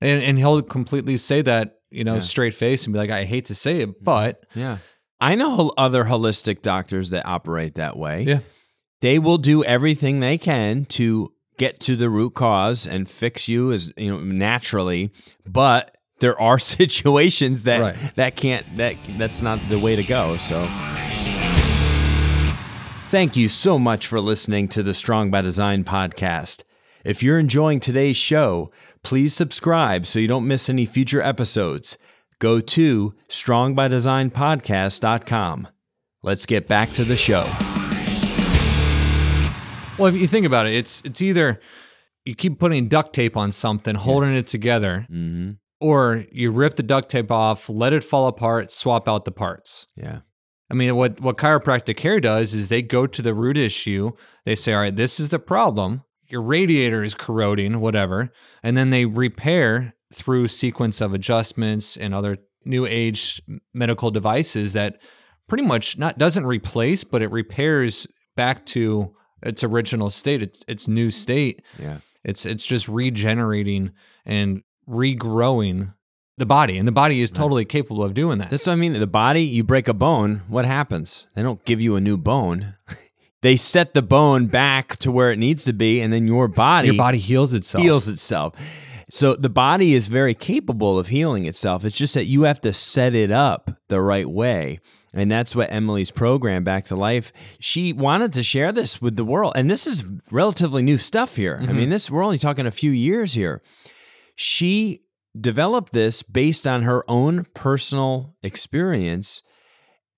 And 0.00 0.22
and 0.22 0.38
he'll 0.38 0.62
completely 0.62 1.16
say 1.18 1.42
that, 1.42 1.76
you 1.90 2.02
know, 2.04 2.14
Yeah. 2.14 2.20
straight 2.20 2.54
face 2.54 2.84
and 2.86 2.92
be 2.94 2.98
like, 2.98 3.10
I 3.10 3.24
hate 3.24 3.44
to 3.46 3.54
say 3.54 3.80
it, 3.82 3.88
mm-hmm. 3.90 4.04
but 4.04 4.44
Yeah. 4.54 4.78
I 5.20 5.34
know 5.36 5.72
other 5.76 6.04
holistic 6.04 6.62
doctors 6.62 7.10
that 7.10 7.26
operate 7.26 7.74
that 7.76 7.96
way. 7.96 8.22
Yeah. 8.24 8.38
They 9.02 9.18
will 9.18 9.38
do 9.38 9.62
everything 9.64 10.20
they 10.20 10.38
can 10.38 10.84
to 10.86 11.32
get 11.58 11.80
to 11.80 11.96
the 11.96 12.08
root 12.08 12.34
cause 12.34 12.86
and 12.86 13.08
fix 13.10 13.48
you 13.48 13.72
as 13.72 13.92
you 13.96 14.10
know 14.12 14.20
naturally, 14.20 15.10
but 15.46 15.96
there 16.20 16.40
are 16.40 16.58
situations 16.58 17.64
that 17.64 17.80
Right. 17.80 18.12
that 18.16 18.36
can't 18.36 18.64
that 18.76 18.96
that's 19.18 19.42
not 19.42 19.58
the 19.68 19.78
way 19.78 19.96
to 19.96 20.02
go. 20.04 20.36
So 20.38 20.66
Thank 23.10 23.36
you 23.36 23.48
so 23.50 23.78
much 23.78 24.06
for 24.06 24.18
listening 24.20 24.68
to 24.68 24.82
the 24.82 24.94
Strong 24.94 25.30
by 25.30 25.42
Design 25.42 25.84
podcast. 25.84 26.64
If 27.04 27.22
you're 27.22 27.38
enjoying 27.38 27.78
today's 27.80 28.16
show, 28.16 28.70
please 29.02 29.34
subscribe 29.34 30.06
so 30.06 30.18
you 30.18 30.28
don't 30.28 30.46
miss 30.46 30.70
any 30.70 30.86
future 30.86 31.20
episodes. 31.20 31.98
Go 32.38 32.60
to 32.60 33.12
strongbydesignpodcast.com. 33.28 35.68
Let's 36.22 36.46
get 36.46 36.68
back 36.68 36.92
to 36.92 37.04
the 37.04 37.16
show. 37.16 37.46
Well, 39.98 40.06
if 40.14 40.20
you 40.20 40.26
think 40.26 40.46
about 40.46 40.66
it, 40.66 40.74
it's 40.74 41.02
it's 41.04 41.20
either 41.20 41.60
you 42.24 42.34
keep 42.34 42.58
putting 42.58 42.88
duct 42.88 43.12
tape 43.12 43.36
on 43.36 43.52
something, 43.52 43.94
holding 43.94 44.34
it 44.34 44.46
together, 44.46 45.06
Mm-hmm. 45.10 45.52
or 45.80 46.24
you 46.32 46.50
rip 46.50 46.76
the 46.76 46.82
duct 46.82 47.08
tape 47.10 47.30
off, 47.30 47.68
let 47.68 47.92
it 47.92 48.02
fall 48.04 48.26
apart, 48.28 48.70
swap 48.72 49.08
out 49.08 49.24
the 49.24 49.32
parts. 49.32 49.86
Yeah. 49.96 50.20
I 50.70 50.74
mean, 50.74 50.96
what 50.96 51.20
what 51.20 51.36
chiropractic 51.36 51.96
care 51.96 52.20
does 52.20 52.54
is 52.54 52.68
they 52.68 52.80
go 52.82 53.06
to 53.06 53.22
the 53.22 53.34
root 53.34 53.56
issue. 53.58 54.12
They 54.44 54.54
say, 54.54 54.72
all 54.72 54.80
right, 54.80 54.94
this 54.96 55.20
is 55.20 55.30
the 55.30 55.38
problem. 55.38 56.02
your 56.26 56.42
radiator 56.42 57.04
is 57.04 57.14
corroding, 57.14 57.80
whatever, 57.80 58.30
and 58.62 58.74
then 58.76 58.88
they 58.90 59.04
repair 59.04 59.94
through 60.14 60.48
sequence 60.48 61.00
of 61.02 61.12
adjustments 61.12 61.96
and 61.98 62.14
other 62.14 62.38
new 62.64 62.86
age 62.86 63.42
medical 63.74 64.10
devices 64.10 64.72
that 64.72 64.98
pretty 65.48 65.64
much 65.64 65.98
not 65.98 66.16
doesn't 66.16 66.46
replace, 66.46 67.04
but 67.04 67.20
it 67.22 67.30
repairs 67.30 68.06
back 68.36 68.64
to 68.64 69.14
its 69.42 69.64
original 69.64 70.10
state, 70.10 70.42
its 70.42 70.64
its 70.68 70.88
new 70.88 71.10
state. 71.10 71.62
Yeah. 71.78 71.98
It's 72.24 72.46
it's 72.46 72.64
just 72.64 72.88
regenerating 72.88 73.92
and 74.24 74.62
regrowing 74.88 75.94
the 76.38 76.46
body, 76.46 76.78
and 76.78 76.88
the 76.88 76.92
body 76.92 77.20
is 77.20 77.30
totally 77.30 77.64
capable 77.64 78.02
of 78.02 78.14
doing 78.14 78.38
that. 78.38 78.50
That's 78.50 78.66
what 78.66 78.72
I 78.72 78.76
mean. 78.76 78.94
The 78.94 79.06
body, 79.06 79.42
you 79.42 79.64
break 79.64 79.86
a 79.88 79.94
bone, 79.94 80.42
what 80.48 80.64
happens? 80.64 81.26
They 81.34 81.42
don't 81.42 81.62
give 81.64 81.80
you 81.80 81.94
a 81.96 82.00
new 82.00 82.16
bone. 82.16 82.74
they 83.42 83.56
set 83.56 83.92
the 83.94 84.02
bone 84.02 84.46
back 84.46 84.96
to 84.98 85.12
where 85.12 85.30
it 85.30 85.38
needs 85.38 85.64
to 85.64 85.72
be, 85.72 86.00
and 86.00 86.12
then 86.12 86.26
your 86.26 86.48
body, 86.48 86.88
Your 86.88 86.96
body 86.96 87.18
heals 87.18 87.52
itself. 87.52 87.82
heals 87.82 88.08
itself. 88.08 88.54
So 89.10 89.34
the 89.34 89.50
body 89.50 89.92
is 89.92 90.06
very 90.08 90.32
capable 90.34 90.98
of 90.98 91.08
healing 91.08 91.44
itself. 91.44 91.84
It's 91.84 91.98
just 91.98 92.14
that 92.14 92.24
you 92.24 92.42
have 92.44 92.60
to 92.62 92.72
set 92.72 93.14
it 93.14 93.30
up 93.30 93.70
the 93.88 94.00
right 94.00 94.28
way. 94.28 94.80
And 95.14 95.30
that's 95.30 95.54
what 95.54 95.70
Emily's 95.72 96.10
program, 96.10 96.64
Back 96.64 96.86
to 96.86 96.96
Life, 96.96 97.32
she 97.58 97.92
wanted 97.92 98.32
to 98.34 98.42
share 98.42 98.72
this 98.72 99.02
with 99.02 99.16
the 99.16 99.24
world. 99.24 99.52
And 99.54 99.70
this 99.70 99.86
is 99.86 100.04
relatively 100.30 100.82
new 100.82 100.96
stuff 100.96 101.36
here. 101.36 101.58
I 101.60 101.72
mean, 101.72 101.90
this 101.90 102.10
we're 102.10 102.24
only 102.24 102.38
talking 102.38 102.66
a 102.66 102.70
few 102.70 102.90
years 102.90 103.34
here. 103.34 103.62
She 104.34 105.02
developed 105.38 105.92
this 105.92 106.22
based 106.22 106.66
on 106.66 106.82
her 106.82 107.04
own 107.08 107.46
personal 107.54 108.36
experience. 108.42 109.42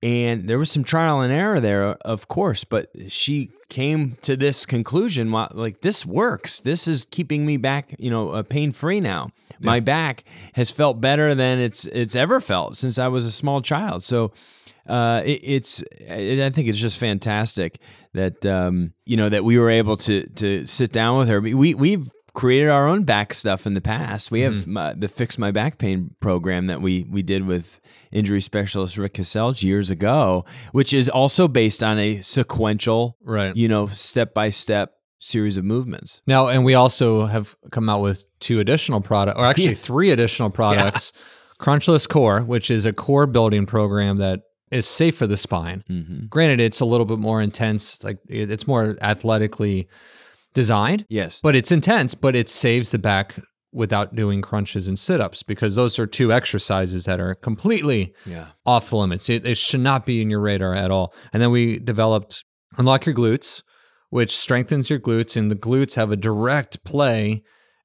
And 0.01 0.49
there 0.49 0.59
was 0.59 0.71
some 0.71 0.85
trial 0.85 1.23
and 1.23 1.33
error 1.33 1.61
there, 1.61 1.83
of 2.03 2.29
course, 2.29 2.63
but 2.63 2.91
she 3.09 3.51
came 3.71 4.17
to 4.23 4.37
this 4.37 4.67
conclusion 4.67 5.33
like, 5.33 5.81
this 5.81 6.05
works. 6.05 6.61
This 6.61 6.87
is 6.87 7.07
keeping 7.11 7.47
me 7.47 7.57
back, 7.57 7.95
you 7.99 8.11
know, 8.11 8.31
uh, 8.31 8.43
pain 8.43 8.71
free 8.71 9.01
now. 9.01 9.31
My 9.61 9.81
back 9.81 10.25
has 10.55 10.71
felt 10.71 11.01
better 11.01 11.35
than 11.35 11.59
it's 11.59 11.87
it's 11.87 12.15
ever 12.15 12.39
felt 12.39 12.77
since 12.77 12.99
I 12.99 13.09
was 13.09 13.25
a 13.25 13.31
small 13.31 13.63
child. 13.63 14.03
So 14.03 14.33
uh, 14.89 15.23
it, 15.25 15.41
it's 15.43 15.83
I 16.11 16.45
I 16.45 16.51
think 16.51 16.69
it's 16.69 16.79
just 16.79 16.99
fantastic 17.01 17.79
that 18.13 18.45
um, 18.47 18.93
you 19.07 19.17
know 19.17 19.29
that 19.29 19.45
we 19.45 19.59
were 19.59 19.71
able 19.71 19.97
to 19.99 20.27
to 20.37 20.67
sit 20.67 20.93
down 20.93 21.19
with 21.19 21.29
her. 21.29 21.41
We 21.41 21.75
we've 21.75 22.11
created 22.35 22.69
our 22.69 22.89
own 22.89 23.05
back 23.05 23.33
stuff 23.33 23.65
in 23.65 23.75
the 23.75 23.81
past. 23.81 24.33
We 24.33 24.41
have 24.41 24.67
my, 24.67 24.93
the 24.93 25.07
Fix 25.07 25.39
My 25.39 25.53
Back 25.53 25.79
Pain 25.79 26.17
program 26.21 26.67
that 26.67 26.81
we 26.83 27.07
we 27.09 27.23
did 27.23 27.47
with 27.47 27.81
injury 28.11 28.41
specialist 28.41 28.99
Rick 28.99 29.15
Kaselj 29.15 29.63
years 29.63 29.89
ago, 29.89 30.45
which 30.73 30.93
is 30.93 31.09
also 31.09 31.47
based 31.49 31.83
on 31.85 31.99
a 31.99 32.21
sequential, 32.23 33.17
Right. 33.23 33.55
you 33.57 33.69
know, 33.69 33.87
step 33.87 34.35
by 34.35 34.51
step 34.51 34.95
series 35.21 35.57
of 35.57 35.65
movements. 35.65 36.23
Now, 36.27 36.49
and 36.49 36.65
we 36.65 36.75
also 36.75 37.27
have 37.27 37.57
come 37.71 37.89
out 37.89 38.03
with 38.03 38.25
two 38.41 38.59
additional 38.59 39.01
products, 39.01 39.39
or 39.39 39.47
actually 39.47 39.75
three 39.89 40.11
additional 40.11 40.51
products. 40.51 41.13
Crunchless 41.61 42.09
Core, 42.09 42.41
which 42.43 42.69
is 42.71 42.85
a 42.85 42.93
core 42.93 43.27
building 43.27 43.65
program 43.65 44.19
that 44.19 44.41
is 44.71 44.87
safe 44.87 45.17
for 45.17 45.27
the 45.27 45.37
spine. 45.37 45.85
Mm-hmm. 45.91 46.27
Granted, 46.27 46.61
it's 46.61 46.81
a 46.81 46.85
little 46.85 47.07
bit 47.07 47.19
more 47.19 47.41
intense, 47.41 48.03
like 48.03 48.19
it's 48.29 48.67
more 48.67 48.97
athletically 49.01 49.89
designed, 50.55 51.05
Yes. 51.09 51.41
but 51.43 51.55
it's 51.57 51.73
intense, 51.73 52.15
but 52.15 52.35
it 52.37 52.49
saves 52.49 52.91
the 52.91 52.99
back 52.99 53.37
without 53.73 54.15
doing 54.15 54.41
crunches 54.41 54.87
and 54.87 54.97
sit 54.99 55.21
ups 55.21 55.43
because 55.43 55.75
those 55.75 55.99
are 55.99 56.07
two 56.07 56.33
exercises 56.33 57.05
that 57.07 57.19
are 57.19 57.35
completely 57.35 58.15
yeah. 58.25 58.47
off 58.65 58.91
the 58.91 58.97
limits. 58.97 59.29
It, 59.29 59.45
it 59.45 59.57
should 59.57 59.81
not 59.81 60.07
be 60.07 60.23
in 60.23 60.31
your 60.31 60.41
radar 60.41 60.75
at 60.75 60.93
all. 60.93 61.13
And 61.33 61.43
then 61.43 61.51
we 61.51 61.81
developed 61.81 62.45
Unlock 62.79 63.05
Your 63.05 63.17
Glutes, 63.17 63.63
which 64.11 64.37
strengthens 64.37 64.89
your 64.89 65.01
glutes, 65.01 65.37
and 65.37 65.51
the 65.51 65.57
glutes 65.57 65.97
have 65.97 66.13
a 66.13 66.17
direct 66.17 66.85
play 66.85 67.43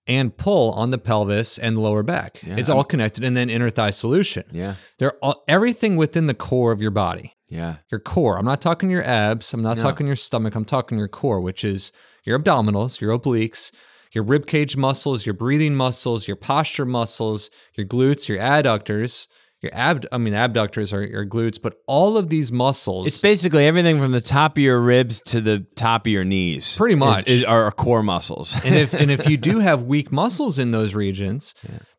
and 0.09 0.35
pull 0.35 0.71
on 0.71 0.89
the 0.89 0.97
pelvis 0.97 1.57
and 1.57 1.77
lower 1.77 2.03
back. 2.03 2.41
Yeah. 2.43 2.57
It's 2.57 2.67
all 2.69 2.83
connected. 2.83 3.23
And 3.23 3.37
then 3.37 3.49
inner 3.49 3.69
thigh 3.69 3.91
solution. 3.91 4.43
Yeah. 4.51 4.75
They're 4.97 5.13
all, 5.23 5.43
everything 5.47 5.95
within 5.95 6.25
the 6.25 6.33
core 6.33 6.71
of 6.71 6.81
your 6.81 6.91
body. 6.91 7.35
Yeah. 7.47 7.77
Your 7.91 7.99
core. 7.99 8.37
I'm 8.37 8.45
not 8.45 8.59
talking 8.59 8.89
your 8.89 9.03
abs. 9.03 9.53
I'm 9.53 9.61
not 9.61 9.77
No. 9.77 9.83
talking 9.83 10.07
your 10.07 10.15
stomach. 10.15 10.55
I'm 10.55 10.65
talking 10.65 10.97
your 10.97 11.07
core, 11.07 11.39
which 11.39 11.63
is 11.63 11.91
your 12.25 12.39
abdominals, 12.39 12.99
your 12.99 13.17
obliques, 13.17 13.71
your 14.11 14.23
rib 14.23 14.47
cage 14.47 14.75
muscles, 14.75 15.25
your 15.25 15.33
breathing 15.35 15.75
muscles, 15.75 16.27
your 16.27 16.35
posture 16.35 16.85
muscles, 16.85 17.49
your 17.75 17.85
glutes, 17.85 18.27
your 18.27 18.39
adductors, 18.39 19.27
your 19.61 19.73
ab. 19.73 20.05
I 20.11 20.17
mean, 20.17 20.33
abductors 20.33 20.93
are 20.93 21.03
your 21.03 21.25
glutes, 21.25 21.61
but 21.61 21.75
all 21.87 22.17
of 22.17 22.29
these 22.29 22.51
muscles. 22.51 23.07
It's 23.07 23.17
basically 23.19 23.65
everything 23.65 23.99
from 23.99 24.11
the 24.11 24.21
top 24.21 24.57
of 24.57 24.63
your 24.63 24.79
ribs 24.79 25.21
to 25.27 25.41
the 25.41 25.65
top 25.75 26.05
of 26.05 26.11
your 26.11 26.23
knees. 26.25 26.75
Pretty 26.77 26.95
much. 26.95 27.27
is, 27.29 27.43
are 27.43 27.69
core 27.71 28.03
muscles. 28.03 28.55
and 28.65 28.75
if 28.75 28.93
and 28.93 29.11
if 29.11 29.27
you 29.27 29.37
do 29.51 29.59
have 29.59 29.83
weak 29.83 30.11
muscles 30.11 30.59
in 30.59 30.71
those 30.71 30.95
regions, 30.95 31.55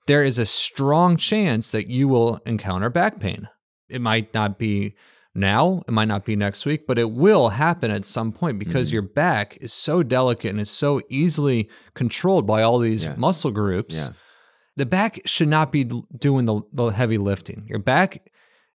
there 0.06 0.22
is 0.24 0.38
a 0.38 0.46
strong 0.46 1.16
chance 1.16 1.72
that 1.72 1.88
you 1.88 2.08
will 2.08 2.40
encounter 2.46 2.88
back 2.90 3.20
pain. 3.20 3.48
It 3.88 4.00
might 4.00 4.32
not 4.34 4.58
be 4.58 4.94
now, 5.34 5.82
it 5.86 5.92
might 5.92 6.08
not 6.08 6.24
be 6.24 6.34
next 6.34 6.66
week, 6.66 6.86
but 6.88 6.98
it 6.98 7.10
will 7.10 7.50
happen 7.50 7.90
at 7.92 8.04
some 8.04 8.32
point 8.32 8.58
because 8.58 8.88
Mm-hmm. 8.88 8.94
your 8.94 9.02
back 9.02 9.58
is 9.60 9.72
so 9.72 10.02
delicate 10.02 10.50
and 10.50 10.60
is 10.60 10.70
so 10.70 11.00
easily 11.08 11.68
controlled 11.94 12.46
by 12.46 12.62
all 12.62 12.78
these 12.80 13.04
Yeah. 13.04 13.14
muscle 13.16 13.50
groups. 13.52 13.96
Yeah. 13.96 14.08
The 14.76 14.86
back 14.86 15.20
should 15.26 15.48
not 15.48 15.72
be 15.72 15.84
doing 15.84 16.46
the, 16.46 16.62
the 16.72 16.86
heavy 16.86 17.18
lifting. 17.18 17.64
Your 17.66 17.78
back 17.78 18.30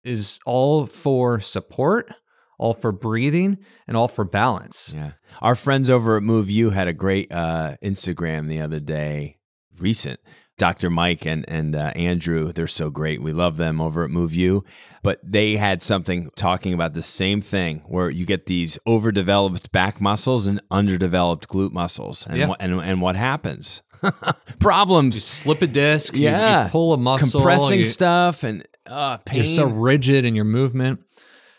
is 0.05 0.41
all 0.47 0.87
for 0.87 1.39
support, 1.39 2.13
all 2.59 2.75
for 2.75 2.93
breathing, 2.93 3.59
and 3.87 3.97
all 3.97 4.09
for 4.09 4.25
balance. 4.25 4.93
Yeah. 4.97 5.13
Our 5.41 5.55
friends 5.55 5.91
over 5.91 6.17
at 6.17 6.23
MoveU 6.23 6.73
had 6.73 6.89
a 6.89 6.93
great 6.93 7.31
uh, 7.31 7.77
Instagram 7.83 8.49
the 8.49 8.61
other 8.61 8.81
day, 8.81 9.39
recent. 9.79 10.21
Dr. 10.63 10.91
Mike 10.91 11.27
and 11.27 11.45
and 11.49 11.75
uh, 11.75 11.91
Andrew, 11.97 12.53
they're 12.53 12.69
so 12.69 12.89
great. 12.89 13.21
We 13.21 13.33
love 13.33 13.57
them 13.57 13.81
over 13.81 14.05
at 14.05 14.11
MoveU. 14.11 14.65
But 15.03 15.19
they 15.25 15.57
had 15.57 15.83
something 15.83 16.31
talking 16.37 16.73
about 16.73 16.95
the 16.95 17.03
same 17.03 17.41
thing 17.41 17.83
where 17.87 18.09
you 18.09 18.25
get 18.25 18.47
these 18.47 18.79
overdeveloped 18.87 19.73
back 19.73 20.01
muscles 20.01 20.47
and 20.47 20.61
underdeveloped 20.71 21.49
glute 21.49 21.73
muscles. 21.73 22.25
And 22.29 22.37
Yeah. 22.37 22.47
what 22.47 22.63
and, 22.63 22.75
and 22.81 23.01
what 23.03 23.17
happens? 23.17 23.83
Problems. 24.61 25.23
Slip 25.25 25.63
a 25.63 25.67
disc, 25.67 26.13
Yeah. 26.15 26.65
you, 26.67 26.71
pull 26.71 26.93
a 26.93 26.97
muscle, 26.97 27.41
compressing 27.41 27.81
you- 27.81 27.87
stuff 27.87 28.45
and 28.45 28.65
uh, 28.87 29.17
pain. 29.19 29.39
You're 29.39 29.45
so 29.53 29.67
rigid 29.67 30.25
in 30.25 30.35
your 30.37 30.45
movement. 30.45 31.01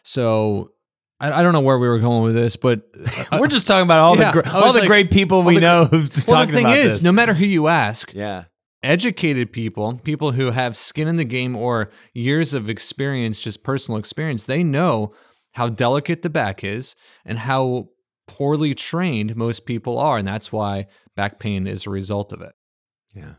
So 0.04 0.72
I, 1.20 1.42
don't 1.42 1.54
know 1.54 1.62
where 1.62 1.80
we 1.80 1.88
were 1.88 2.00
going 2.00 2.24
with 2.24 2.34
this, 2.36 2.56
but 2.58 2.82
We're 3.32 3.48
just 3.48 3.66
talking 3.68 3.84
about 3.84 4.00
all 4.00 4.18
Yeah, 4.18 4.32
the 4.32 4.42
gr- 4.42 4.50
all 4.56 4.74
the 4.74 4.80
like- 4.80 4.88
great 4.88 5.12
people 5.12 5.44
we 5.44 5.56
the- 5.56 5.62
know 5.62 5.86
who've 5.86 5.92
well, 6.10 6.10
the 6.16 6.22
talking 6.22 6.54
thing 6.54 6.66
about 6.66 6.78
is, 6.78 6.94
this. 6.96 7.04
no 7.04 7.12
matter 7.12 7.34
who 7.34 7.46
you 7.46 7.68
ask, 7.68 8.14
yeah. 8.14 8.46
Educated 8.84 9.52
people, 9.52 10.00
people 10.04 10.34
who 10.34 10.52
have 10.52 10.76
skin 10.76 11.08
in 11.08 11.16
the 11.16 11.24
game 11.26 11.56
or 11.56 11.90
years 12.14 12.54
of 12.54 12.70
experience, 12.70 13.40
just 13.40 13.64
personal 13.64 13.98
experience, 13.98 14.46
they 14.46 14.64
know 14.64 15.14
how 15.54 15.70
delicate 15.70 16.22
the 16.22 16.30
back 16.30 16.64
is 16.64 16.96
and 17.26 17.38
how 17.38 17.90
poorly 18.28 18.74
trained 18.76 19.36
most 19.36 19.66
people 19.66 19.98
are. 19.98 20.18
And 20.18 20.28
that's 20.28 20.52
why 20.52 20.88
back 21.16 21.40
pain 21.40 21.68
is 21.68 21.86
a 21.86 21.90
result 21.90 22.34
of 22.34 22.42
it. 22.42 22.54
Yeah. 23.14 23.34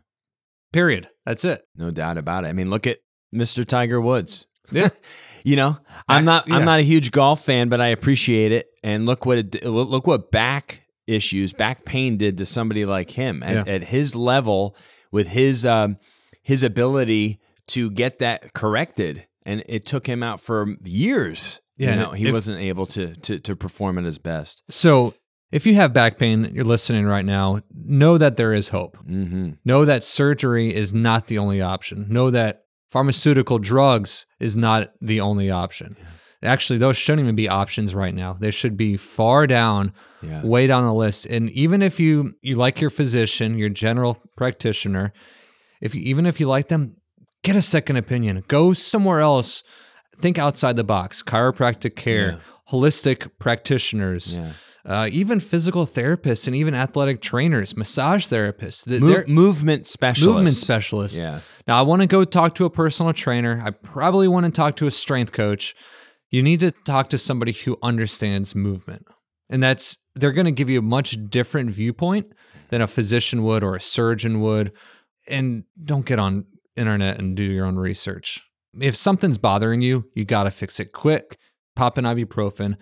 Period. 0.73 1.09
That's 1.25 1.45
it. 1.45 1.63
No 1.77 1.91
doubt 1.91 2.19
about 2.19 2.45
it. 2.45 2.49
I 2.49 2.53
mean, 2.53 2.71
look 2.71 2.87
at 2.87 2.99
Mr. 3.35 3.67
Tiger 3.67 4.01
Woods. 4.01 4.47
Yeah. 4.71 4.89
You 5.47 5.57
know, 5.57 5.77
I'm 6.09 6.25
not 6.25 6.49
Max- 6.49 6.59
I'm 6.59 6.65
not 6.65 6.79
a 6.79 6.83
huge 6.83 7.11
golf 7.11 7.45
fan, 7.45 7.69
but 7.69 7.79
I 7.79 7.89
appreciate 7.89 8.51
it. 8.51 8.67
And 8.83 9.05
look 9.05 9.27
what 9.27 9.37
it 9.37 9.63
look 9.67 10.07
what 10.07 10.31
back 10.31 10.81
issues, 11.07 11.53
back 11.53 11.85
pain 11.85 12.17
did 12.17 12.39
to 12.39 12.47
somebody 12.47 12.87
like 12.87 13.11
him 13.11 13.43
at, 13.43 13.67
Yeah. 13.67 13.75
at 13.75 13.83
his 13.85 14.17
level 14.17 14.75
with 15.14 15.28
his 15.28 15.64
um 15.64 15.97
his 16.42 16.62
ability 16.62 17.40
to 17.68 17.90
get 17.90 18.18
that 18.18 18.52
corrected. 18.52 19.26
And 19.47 19.62
it 19.66 19.87
took 19.87 20.06
him 20.06 20.23
out 20.23 20.40
for 20.40 20.76
years. 20.85 21.61
Yeah, 21.76 21.90
you 21.90 21.97
know, 21.97 22.11
he 22.11 22.26
if- 22.26 22.33
wasn't 22.33 22.61
able 22.61 22.87
to 22.88 23.14
to 23.14 23.38
to 23.38 23.56
perform 23.56 23.97
at 23.99 24.04
his 24.04 24.18
best. 24.18 24.62
So 24.68 25.14
if 25.52 25.66
you 25.66 25.75
have 25.75 25.92
back 25.92 26.18
pain, 26.18 26.50
you're 26.52 26.64
listening 26.64 27.06
right 27.06 27.25
now, 27.25 27.61
know 27.73 28.18
that 28.18 28.37
there 28.37 28.52
is 28.52 28.68
hope. 28.71 28.99
Mm-hmm. 29.06 29.52
Know 29.64 29.85
that 29.85 30.02
surgery 30.02 30.75
is 30.75 30.92
not 30.92 31.28
the 31.28 31.38
only 31.38 31.62
option. 31.62 32.06
Know 32.09 32.30
that 32.30 32.64
pharmaceutical 32.90 33.59
drugs 33.61 34.26
is 34.40 34.56
not 34.56 34.92
the 35.00 35.21
only 35.21 35.50
option. 35.50 35.97
Actually, 36.45 36.79
those 36.79 36.97
shouldn't 36.97 37.25
even 37.25 37.35
be 37.35 37.49
options 37.49 37.95
right 37.95 38.15
now. 38.15 38.35
They 38.35 38.51
should 38.51 38.77
be 38.77 38.97
far 38.97 39.47
down, 39.47 39.93
Yeah. 40.23 40.43
way 40.45 40.67
down 40.67 40.85
the 40.85 40.93
list. 40.95 41.27
And 41.27 41.49
even 41.51 41.81
if 41.83 41.99
you 41.99 42.35
you 42.43 42.57
like 42.57 42.81
your 42.81 42.91
physician, 42.91 43.57
your 43.59 43.71
general 43.71 44.19
practitioner, 44.37 45.13
if 45.81 45.95
you, 45.95 46.03
even 46.03 46.27
if 46.27 46.39
you 46.41 46.47
like 46.47 46.69
them, 46.69 46.97
get 47.43 47.57
a 47.57 47.63
second 47.63 47.97
opinion. 47.97 48.43
Go 48.49 48.73
somewhere 48.75 49.21
else. 49.21 49.63
Think 50.21 50.39
outside 50.39 50.77
the 50.77 50.85
box. 50.85 51.23
Chiropractic 51.23 51.97
care, 51.97 52.39
holistic 52.71 53.31
practitioners, 53.39 54.37
Yeah. 54.37 54.53
uh, 54.87 55.09
even 55.11 55.41
physical 55.41 55.87
therapists, 55.87 56.47
and 56.47 56.55
even 56.55 56.75
athletic 56.75 57.21
trainers, 57.21 57.77
massage 57.77 58.27
therapists. 58.29 58.85
Th- 58.87 59.01
Mo- 59.01 59.25
movement 59.27 59.87
specialists. 59.87 60.35
movement 60.35 60.57
specialist. 60.57 61.19
Yeah. 61.19 61.41
Now, 61.67 61.79
I 61.79 61.83
want 61.83 62.03
to 62.03 62.07
go 62.07 62.25
talk 62.25 62.55
to 62.57 62.65
a 62.65 62.71
personal 62.71 63.13
trainer. 63.13 63.63
I 63.65 63.71
probably 63.71 64.29
want 64.29 64.47
to 64.47 64.53
talk 64.53 64.77
to 64.77 64.87
a 64.87 64.91
strength 64.91 65.33
coach. 65.33 65.75
You 66.35 66.43
need 66.43 66.59
to 66.61 66.73
talk 66.73 67.11
to 67.11 67.19
somebody 67.19 67.53
who 67.53 67.79
understands 67.81 68.57
movement. 68.57 69.07
And 69.49 69.62
that's 69.62 69.99
they're 70.17 70.33
going 70.33 70.47
to 70.47 70.50
give 70.50 70.69
you 70.69 70.81
a 70.81 70.83
much 70.83 71.17
different 71.31 71.71
viewpoint 71.71 72.33
than 72.71 72.81
a 72.81 72.88
physician 72.88 73.45
would 73.45 73.62
or 73.62 73.76
a 73.76 73.81
surgeon 73.81 74.41
would. 74.41 74.73
And 75.29 75.62
don't 75.85 76.05
get 76.05 76.19
on 76.19 76.47
internet 76.75 77.21
and 77.21 77.37
do 77.37 77.45
your 77.45 77.64
own 77.67 77.76
research. 77.76 78.43
If 78.81 78.97
something's 78.97 79.38
bothering 79.38 79.81
you, 79.81 80.11
you 80.17 80.25
got 80.25 80.43
to 80.43 80.50
fix 80.50 80.81
it 80.81 80.91
quick. 80.91 81.38
Pop 81.76 81.99
an 81.99 82.05
ibuprofen. 82.05 82.79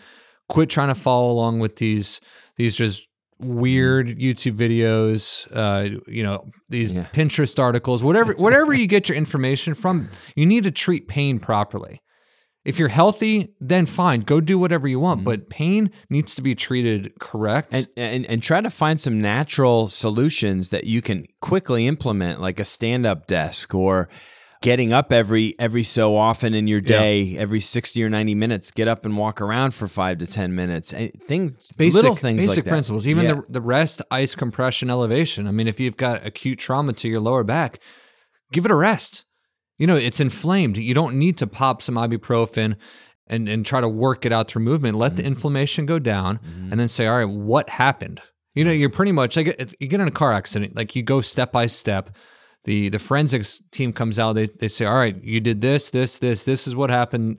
Quit 0.48 0.70
trying 0.70 0.88
to 0.88 0.94
follow 0.94 1.30
along 1.30 1.58
with 1.58 1.76
these 1.76 2.22
these 2.56 2.74
just 2.74 3.06
weird 3.38 4.06
YouTube 4.18 4.56
videos, 4.56 5.46
uh, 5.54 6.00
you 6.06 6.22
know, 6.22 6.46
these 6.70 6.90
Yeah. 6.90 7.04
Pinterest 7.12 7.58
articles, 7.58 8.02
whatever 8.02 8.32
whatever 8.32 8.72
you 8.72 8.86
get 8.86 9.10
your 9.10 9.18
information 9.18 9.74
from, 9.74 10.08
you 10.36 10.46
need 10.46 10.64
to 10.64 10.70
treat 10.70 11.06
pain 11.06 11.38
properly. 11.38 12.00
If 12.64 12.78
you're 12.78 12.88
healthy, 12.88 13.54
then 13.60 13.86
fine, 13.86 14.20
go 14.20 14.40
do 14.40 14.58
whatever 14.58 14.86
you 14.86 15.00
want, 15.00 15.20
mm-hmm. 15.20 15.24
but 15.24 15.50
pain 15.50 15.90
needs 16.08 16.34
to 16.36 16.42
be 16.42 16.54
treated 16.54 17.12
correct. 17.18 17.74
and, 17.74 17.88
and 17.96 18.26
and 18.26 18.42
try 18.42 18.60
to 18.60 18.70
find 18.70 19.00
some 19.00 19.20
natural 19.20 19.88
solutions 19.88 20.70
that 20.70 20.84
you 20.84 21.02
can 21.02 21.26
quickly 21.40 21.86
implement 21.88 22.40
like 22.40 22.60
a 22.60 22.64
stand-up 22.64 23.26
desk 23.26 23.74
or 23.74 24.08
getting 24.60 24.92
up 24.92 25.12
every 25.12 25.56
every 25.58 25.82
so 25.82 26.16
often 26.16 26.54
in 26.54 26.68
your 26.68 26.80
day 26.80 27.36
every 27.36 27.58
60 27.58 28.04
or 28.04 28.08
90 28.08 28.36
minutes 28.36 28.70
get 28.70 28.86
up 28.86 29.04
and 29.04 29.16
walk 29.18 29.40
around 29.40 29.74
for 29.74 29.88
5 29.88 30.18
to 30.18 30.26
10 30.26 30.54
minutes 30.54 30.92
and 30.92 31.10
thing 31.20 31.56
basic, 31.76 32.00
little 32.00 32.14
things 32.14 32.42
basic 32.42 32.58
like 32.58 32.64
that. 32.66 32.70
principles. 32.70 33.06
Even 33.08 33.24
Yeah. 33.24 33.34
the, 33.34 33.44
the 33.54 33.60
rest, 33.60 34.02
ice 34.12 34.36
compression, 34.36 34.88
elevation. 34.88 35.48
I 35.48 35.50
mean, 35.50 35.66
if 35.66 35.80
you've 35.80 35.96
got 35.96 36.24
acute 36.24 36.60
trauma 36.60 36.92
to 36.92 37.08
your 37.08 37.18
lower 37.18 37.42
back, 37.42 37.80
give 38.52 38.64
it 38.64 38.70
a 38.70 38.76
rest. 38.76 39.24
You 39.78 39.86
know, 39.86 39.96
it's 39.96 40.20
inflamed. 40.20 40.76
You 40.76 40.94
don't 40.94 41.16
need 41.16 41.36
to 41.38 41.46
pop 41.46 41.82
some 41.82 41.96
ibuprofen 41.96 42.76
and, 43.26 43.48
and 43.48 43.64
try 43.64 43.80
to 43.80 43.88
work 43.88 44.24
it 44.26 44.32
out 44.32 44.48
through 44.48 44.62
movement. 44.62 44.96
Let 44.98 45.12
Mm-hmm. 45.12 45.16
the 45.16 45.24
inflammation 45.26 45.86
go 45.86 45.98
down 45.98 46.38
and 46.70 46.78
then 46.78 46.88
say, 46.88 47.06
all 47.06 47.16
right, 47.18 47.28
what 47.28 47.68
happened? 47.70 48.20
You 48.54 48.64
know, 48.64 48.70
you're 48.70 48.90
pretty 48.90 49.12
much 49.12 49.36
like 49.36 49.74
you 49.80 49.88
get 49.88 50.00
in 50.00 50.08
a 50.08 50.12
car 50.12 50.32
accident, 50.32 50.76
like 50.76 50.94
you 50.94 51.02
go 51.02 51.20
step 51.20 51.52
by 51.52 51.66
step. 51.66 52.14
The 52.64 52.90
the 52.90 52.98
forensics 52.98 53.60
team 53.72 53.92
comes 53.92 54.18
out, 54.18 54.34
they, 54.34 54.46
they 54.46 54.68
say, 54.68 54.84
all 54.84 54.94
right, 54.98 55.16
you 55.24 55.40
did 55.40 55.60
this, 55.62 55.90
this, 55.90 56.18
this, 56.18 56.44
this 56.44 56.68
is 56.68 56.76
what 56.76 56.90
happened. 56.90 57.38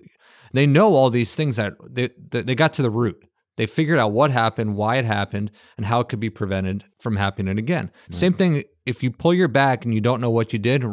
They 0.54 0.66
know 0.68 0.94
all 0.96 1.10
these 1.10 1.36
things 1.36 1.56
that 1.58 1.74
they, 1.90 2.10
they 2.30 2.42
they 2.42 2.56
got 2.56 2.74
to 2.74 2.82
the 2.82 2.90
root. 2.90 3.16
They 3.56 3.68
figured 3.68 4.00
out 4.00 4.12
what 4.12 4.32
happened, 4.32 4.76
why 4.76 4.96
it 4.98 5.06
happened, 5.06 5.52
and 5.78 5.86
how 5.86 6.00
it 6.00 6.10
could 6.10 6.20
be 6.20 6.32
prevented 6.32 6.84
from 7.00 7.16
happening 7.16 7.58
again. 7.60 7.92
Same 8.10 8.34
thing 8.34 8.64
if 8.86 9.04
you 9.04 9.12
pull 9.12 9.34
your 9.34 9.48
back 9.48 9.86
and 9.86 9.94
you 9.94 10.02
don't 10.02 10.20
know 10.20 10.32
what 10.32 10.52
you 10.52 10.60
did, 10.60 10.84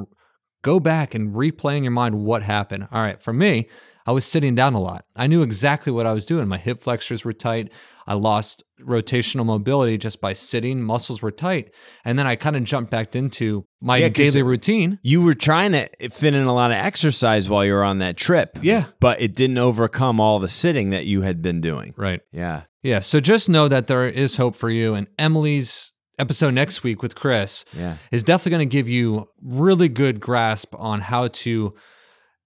go 0.62 0.80
back 0.80 1.14
and 1.14 1.34
replay 1.34 1.76
in 1.76 1.84
your 1.84 1.90
mind 1.92 2.14
what 2.24 2.42
happened. 2.42 2.88
All 2.92 3.00
right, 3.02 3.22
for 3.22 3.32
me, 3.32 3.68
I 4.06 4.12
was 4.12 4.24
sitting 4.24 4.54
down 4.54 4.74
a 4.74 4.80
lot. 4.80 5.04
I 5.14 5.26
knew 5.26 5.42
exactly 5.42 5.92
what 5.92 6.06
I 6.06 6.12
was 6.12 6.26
doing. 6.26 6.48
My 6.48 6.56
hip 6.58 6.80
flexors 6.80 7.24
were 7.24 7.32
tight. 7.32 7.72
I 8.06 8.14
lost 8.14 8.64
rotational 8.80 9.44
mobility 9.44 9.98
just 9.98 10.20
by 10.20 10.32
sitting. 10.32 10.82
Muscles 10.82 11.22
were 11.22 11.30
tight. 11.30 11.72
And 12.04 12.18
then 12.18 12.26
I 12.26 12.34
kind 12.34 12.56
of 12.56 12.64
jumped 12.64 12.90
back 12.90 13.14
into 13.14 13.66
my 13.80 13.98
Yeah, 13.98 14.08
daily 14.08 14.42
routine. 14.42 14.98
you 15.02 15.22
were 15.22 15.34
trying 15.34 15.72
to 15.72 15.88
fit 16.10 16.34
in 16.34 16.44
a 16.44 16.52
lot 16.54 16.70
of 16.72 16.78
exercise 16.78 17.48
while 17.48 17.64
you 17.64 17.72
were 17.74 17.84
on 17.84 17.98
that 17.98 18.16
trip 18.16 18.58
Yeah. 18.62 18.86
but 19.00 19.20
it 19.20 19.34
didn't 19.36 19.58
overcome 19.58 20.18
all 20.18 20.38
the 20.38 20.48
sitting 20.48 20.90
that 20.90 21.04
you 21.04 21.20
had 21.20 21.40
been 21.42 21.60
doing 21.60 21.94
Right. 21.96 22.20
yeah 22.32 22.62
Yeah. 22.82 23.00
So 23.00 23.20
just 23.20 23.48
know 23.50 23.68
that 23.68 23.86
there 23.86 24.08
is 24.08 24.36
hope 24.36 24.56
for 24.56 24.70
you. 24.70 24.94
And 24.94 25.06
Emily's 25.18 25.92
episode 26.20 26.54
next 26.54 26.82
week 26.82 27.02
with 27.02 27.14
Chris 27.14 27.64
yeah 27.76 27.96
is 28.12 28.22
definitely 28.22 28.50
going 28.50 28.68
to 28.68 28.72
give 28.72 28.88
you 28.88 29.28
really 29.42 29.88
good 29.88 30.20
grasp 30.20 30.74
on 30.78 31.00
how 31.00 31.28
to 31.28 31.74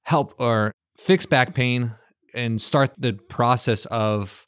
help 0.03 0.35
or 0.39 0.73
fix 0.97 1.27
back 1.27 1.55
pain 1.55 1.95
and 2.35 2.61
start 2.61 2.91
the 2.99 3.13
process 3.29 3.87
of 3.87 4.47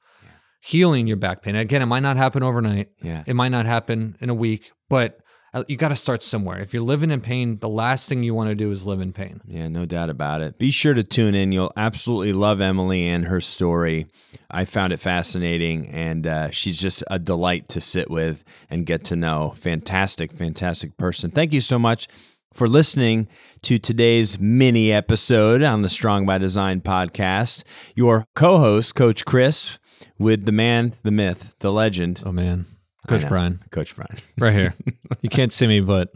healing 0.60 1.06
your 1.06 1.16
back 1.16 1.42
pain. 1.42 1.54
Again, 1.54 1.82
it 1.82 1.86
might 1.86 2.00
not 2.00 2.16
happen 2.16 2.42
overnight. 2.42 2.88
yeah 3.00 3.22
It 3.26 3.34
might 3.34 3.50
not 3.50 3.66
happen 3.66 4.16
in 4.20 4.30
a 4.30 4.34
week, 4.34 4.72
but 4.88 5.20
you 5.68 5.76
got 5.76 5.88
to 5.88 5.96
start 5.96 6.22
somewhere. 6.22 6.60
If 6.60 6.74
you're 6.74 6.82
living 6.82 7.10
in 7.10 7.20
pain, 7.20 7.58
the 7.58 7.68
last 7.68 8.08
thing 8.08 8.22
you 8.22 8.34
want 8.34 8.50
to 8.50 8.54
do 8.54 8.70
is 8.70 8.86
live 8.86 9.00
in 9.00 9.12
pain. 9.12 9.40
Yeah, 9.46 9.68
no 9.68 9.86
doubt 9.86 10.10
about 10.10 10.42
it. 10.42 10.58
Be 10.58 10.70
sure 10.70 10.94
to 10.94 11.02
tune 11.02 11.34
in. 11.34 11.52
You'll 11.52 11.72
absolutely 11.76 12.32
love 12.32 12.60
Emily 12.60 13.06
and 13.06 13.26
her 13.26 13.40
story. 13.40 14.06
I 14.50 14.64
found 14.64 14.92
it 14.92 14.98
fascinating, 14.98 15.88
and 15.88 16.26
uh, 16.26 16.50
she's 16.50 16.80
just 16.80 17.02
a 17.08 17.18
delight 17.18 17.68
to 17.70 17.80
sit 17.80 18.10
with 18.10 18.44
and 18.70 18.86
get 18.86 19.04
to 19.04 19.16
know. 19.16 19.54
Fantastic, 19.56 20.32
fantastic 20.32 20.96
person. 20.96 21.30
Thank 21.30 21.52
you 21.52 21.60
so 21.60 21.78
much 21.78 22.06
for 22.52 22.68
listening 22.68 23.28
to 23.62 23.78
today's 23.78 24.38
mini 24.38 24.92
episode 24.92 25.62
on 25.62 25.82
the 25.82 25.88
Strong 25.88 26.26
by 26.26 26.38
Design 26.38 26.80
podcast. 26.80 27.64
Your 27.94 28.26
co 28.34 28.58
host, 28.58 28.94
Coach 28.94 29.24
Chris, 29.24 29.78
with 30.18 30.46
the 30.46 30.52
man, 30.52 30.94
the 31.02 31.10
myth, 31.10 31.54
the 31.58 31.72
legend, 31.72 32.22
Oh 32.24 32.32
man, 32.32 32.66
Coach. 33.06 33.28
Brian, 33.28 33.60
Coach 33.70 33.96
Brian. 33.96 34.16
right 34.38 34.52
here. 34.52 34.74
you 35.22 35.30
can't 35.30 35.52
see 35.52 35.66
me, 35.66 35.80
but 35.80 36.12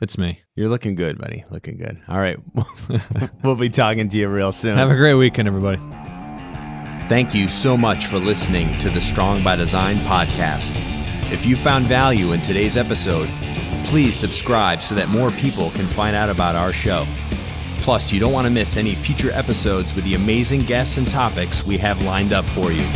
it's 0.00 0.18
me. 0.18 0.40
You're 0.56 0.68
looking 0.68 0.94
good, 0.94 1.18
buddy. 1.18 1.44
Looking 1.50 1.78
good. 1.78 2.00
All 2.08 2.18
right. 2.18 2.38
we'll 3.42 3.56
be 3.56 3.70
talking 3.70 4.08
to 4.08 4.18
you 4.18 4.28
real 4.28 4.52
soon. 4.52 4.76
Have 4.76 4.90
a 4.90 4.96
great 4.96 5.14
weekend, 5.14 5.48
everybody. 5.48 5.78
Thank 7.08 7.34
you 7.34 7.48
so 7.48 7.76
much 7.76 8.06
for 8.06 8.18
listening 8.18 8.78
to 8.78 8.88
the 8.88 9.00
Strong 9.00 9.44
by 9.44 9.56
Design 9.56 9.98
podcast. 9.98 10.72
If 11.30 11.46
you 11.46 11.56
found 11.56 11.86
value 11.86 12.32
in 12.32 12.42
today's 12.42 12.76
episode, 12.76 13.28
please 13.84 14.16
subscribe 14.16 14.82
so 14.82 14.94
that 14.94 15.08
more 15.08 15.30
people 15.30 15.70
can 15.70 15.86
find 15.86 16.16
out 16.16 16.30
about 16.30 16.54
our 16.54 16.72
show. 16.72 17.06
Plus, 17.78 18.12
you 18.12 18.20
don't 18.20 18.32
want 18.32 18.46
to 18.46 18.52
miss 18.52 18.76
any 18.76 18.94
future 18.94 19.30
episodes 19.32 19.94
with 19.94 20.04
the 20.04 20.14
amazing 20.14 20.60
guests 20.60 20.96
and 20.96 21.08
topics 21.08 21.64
we 21.64 21.76
have 21.78 22.02
lined 22.02 22.32
up 22.32 22.44
for 22.44 22.70
you. 22.70 22.86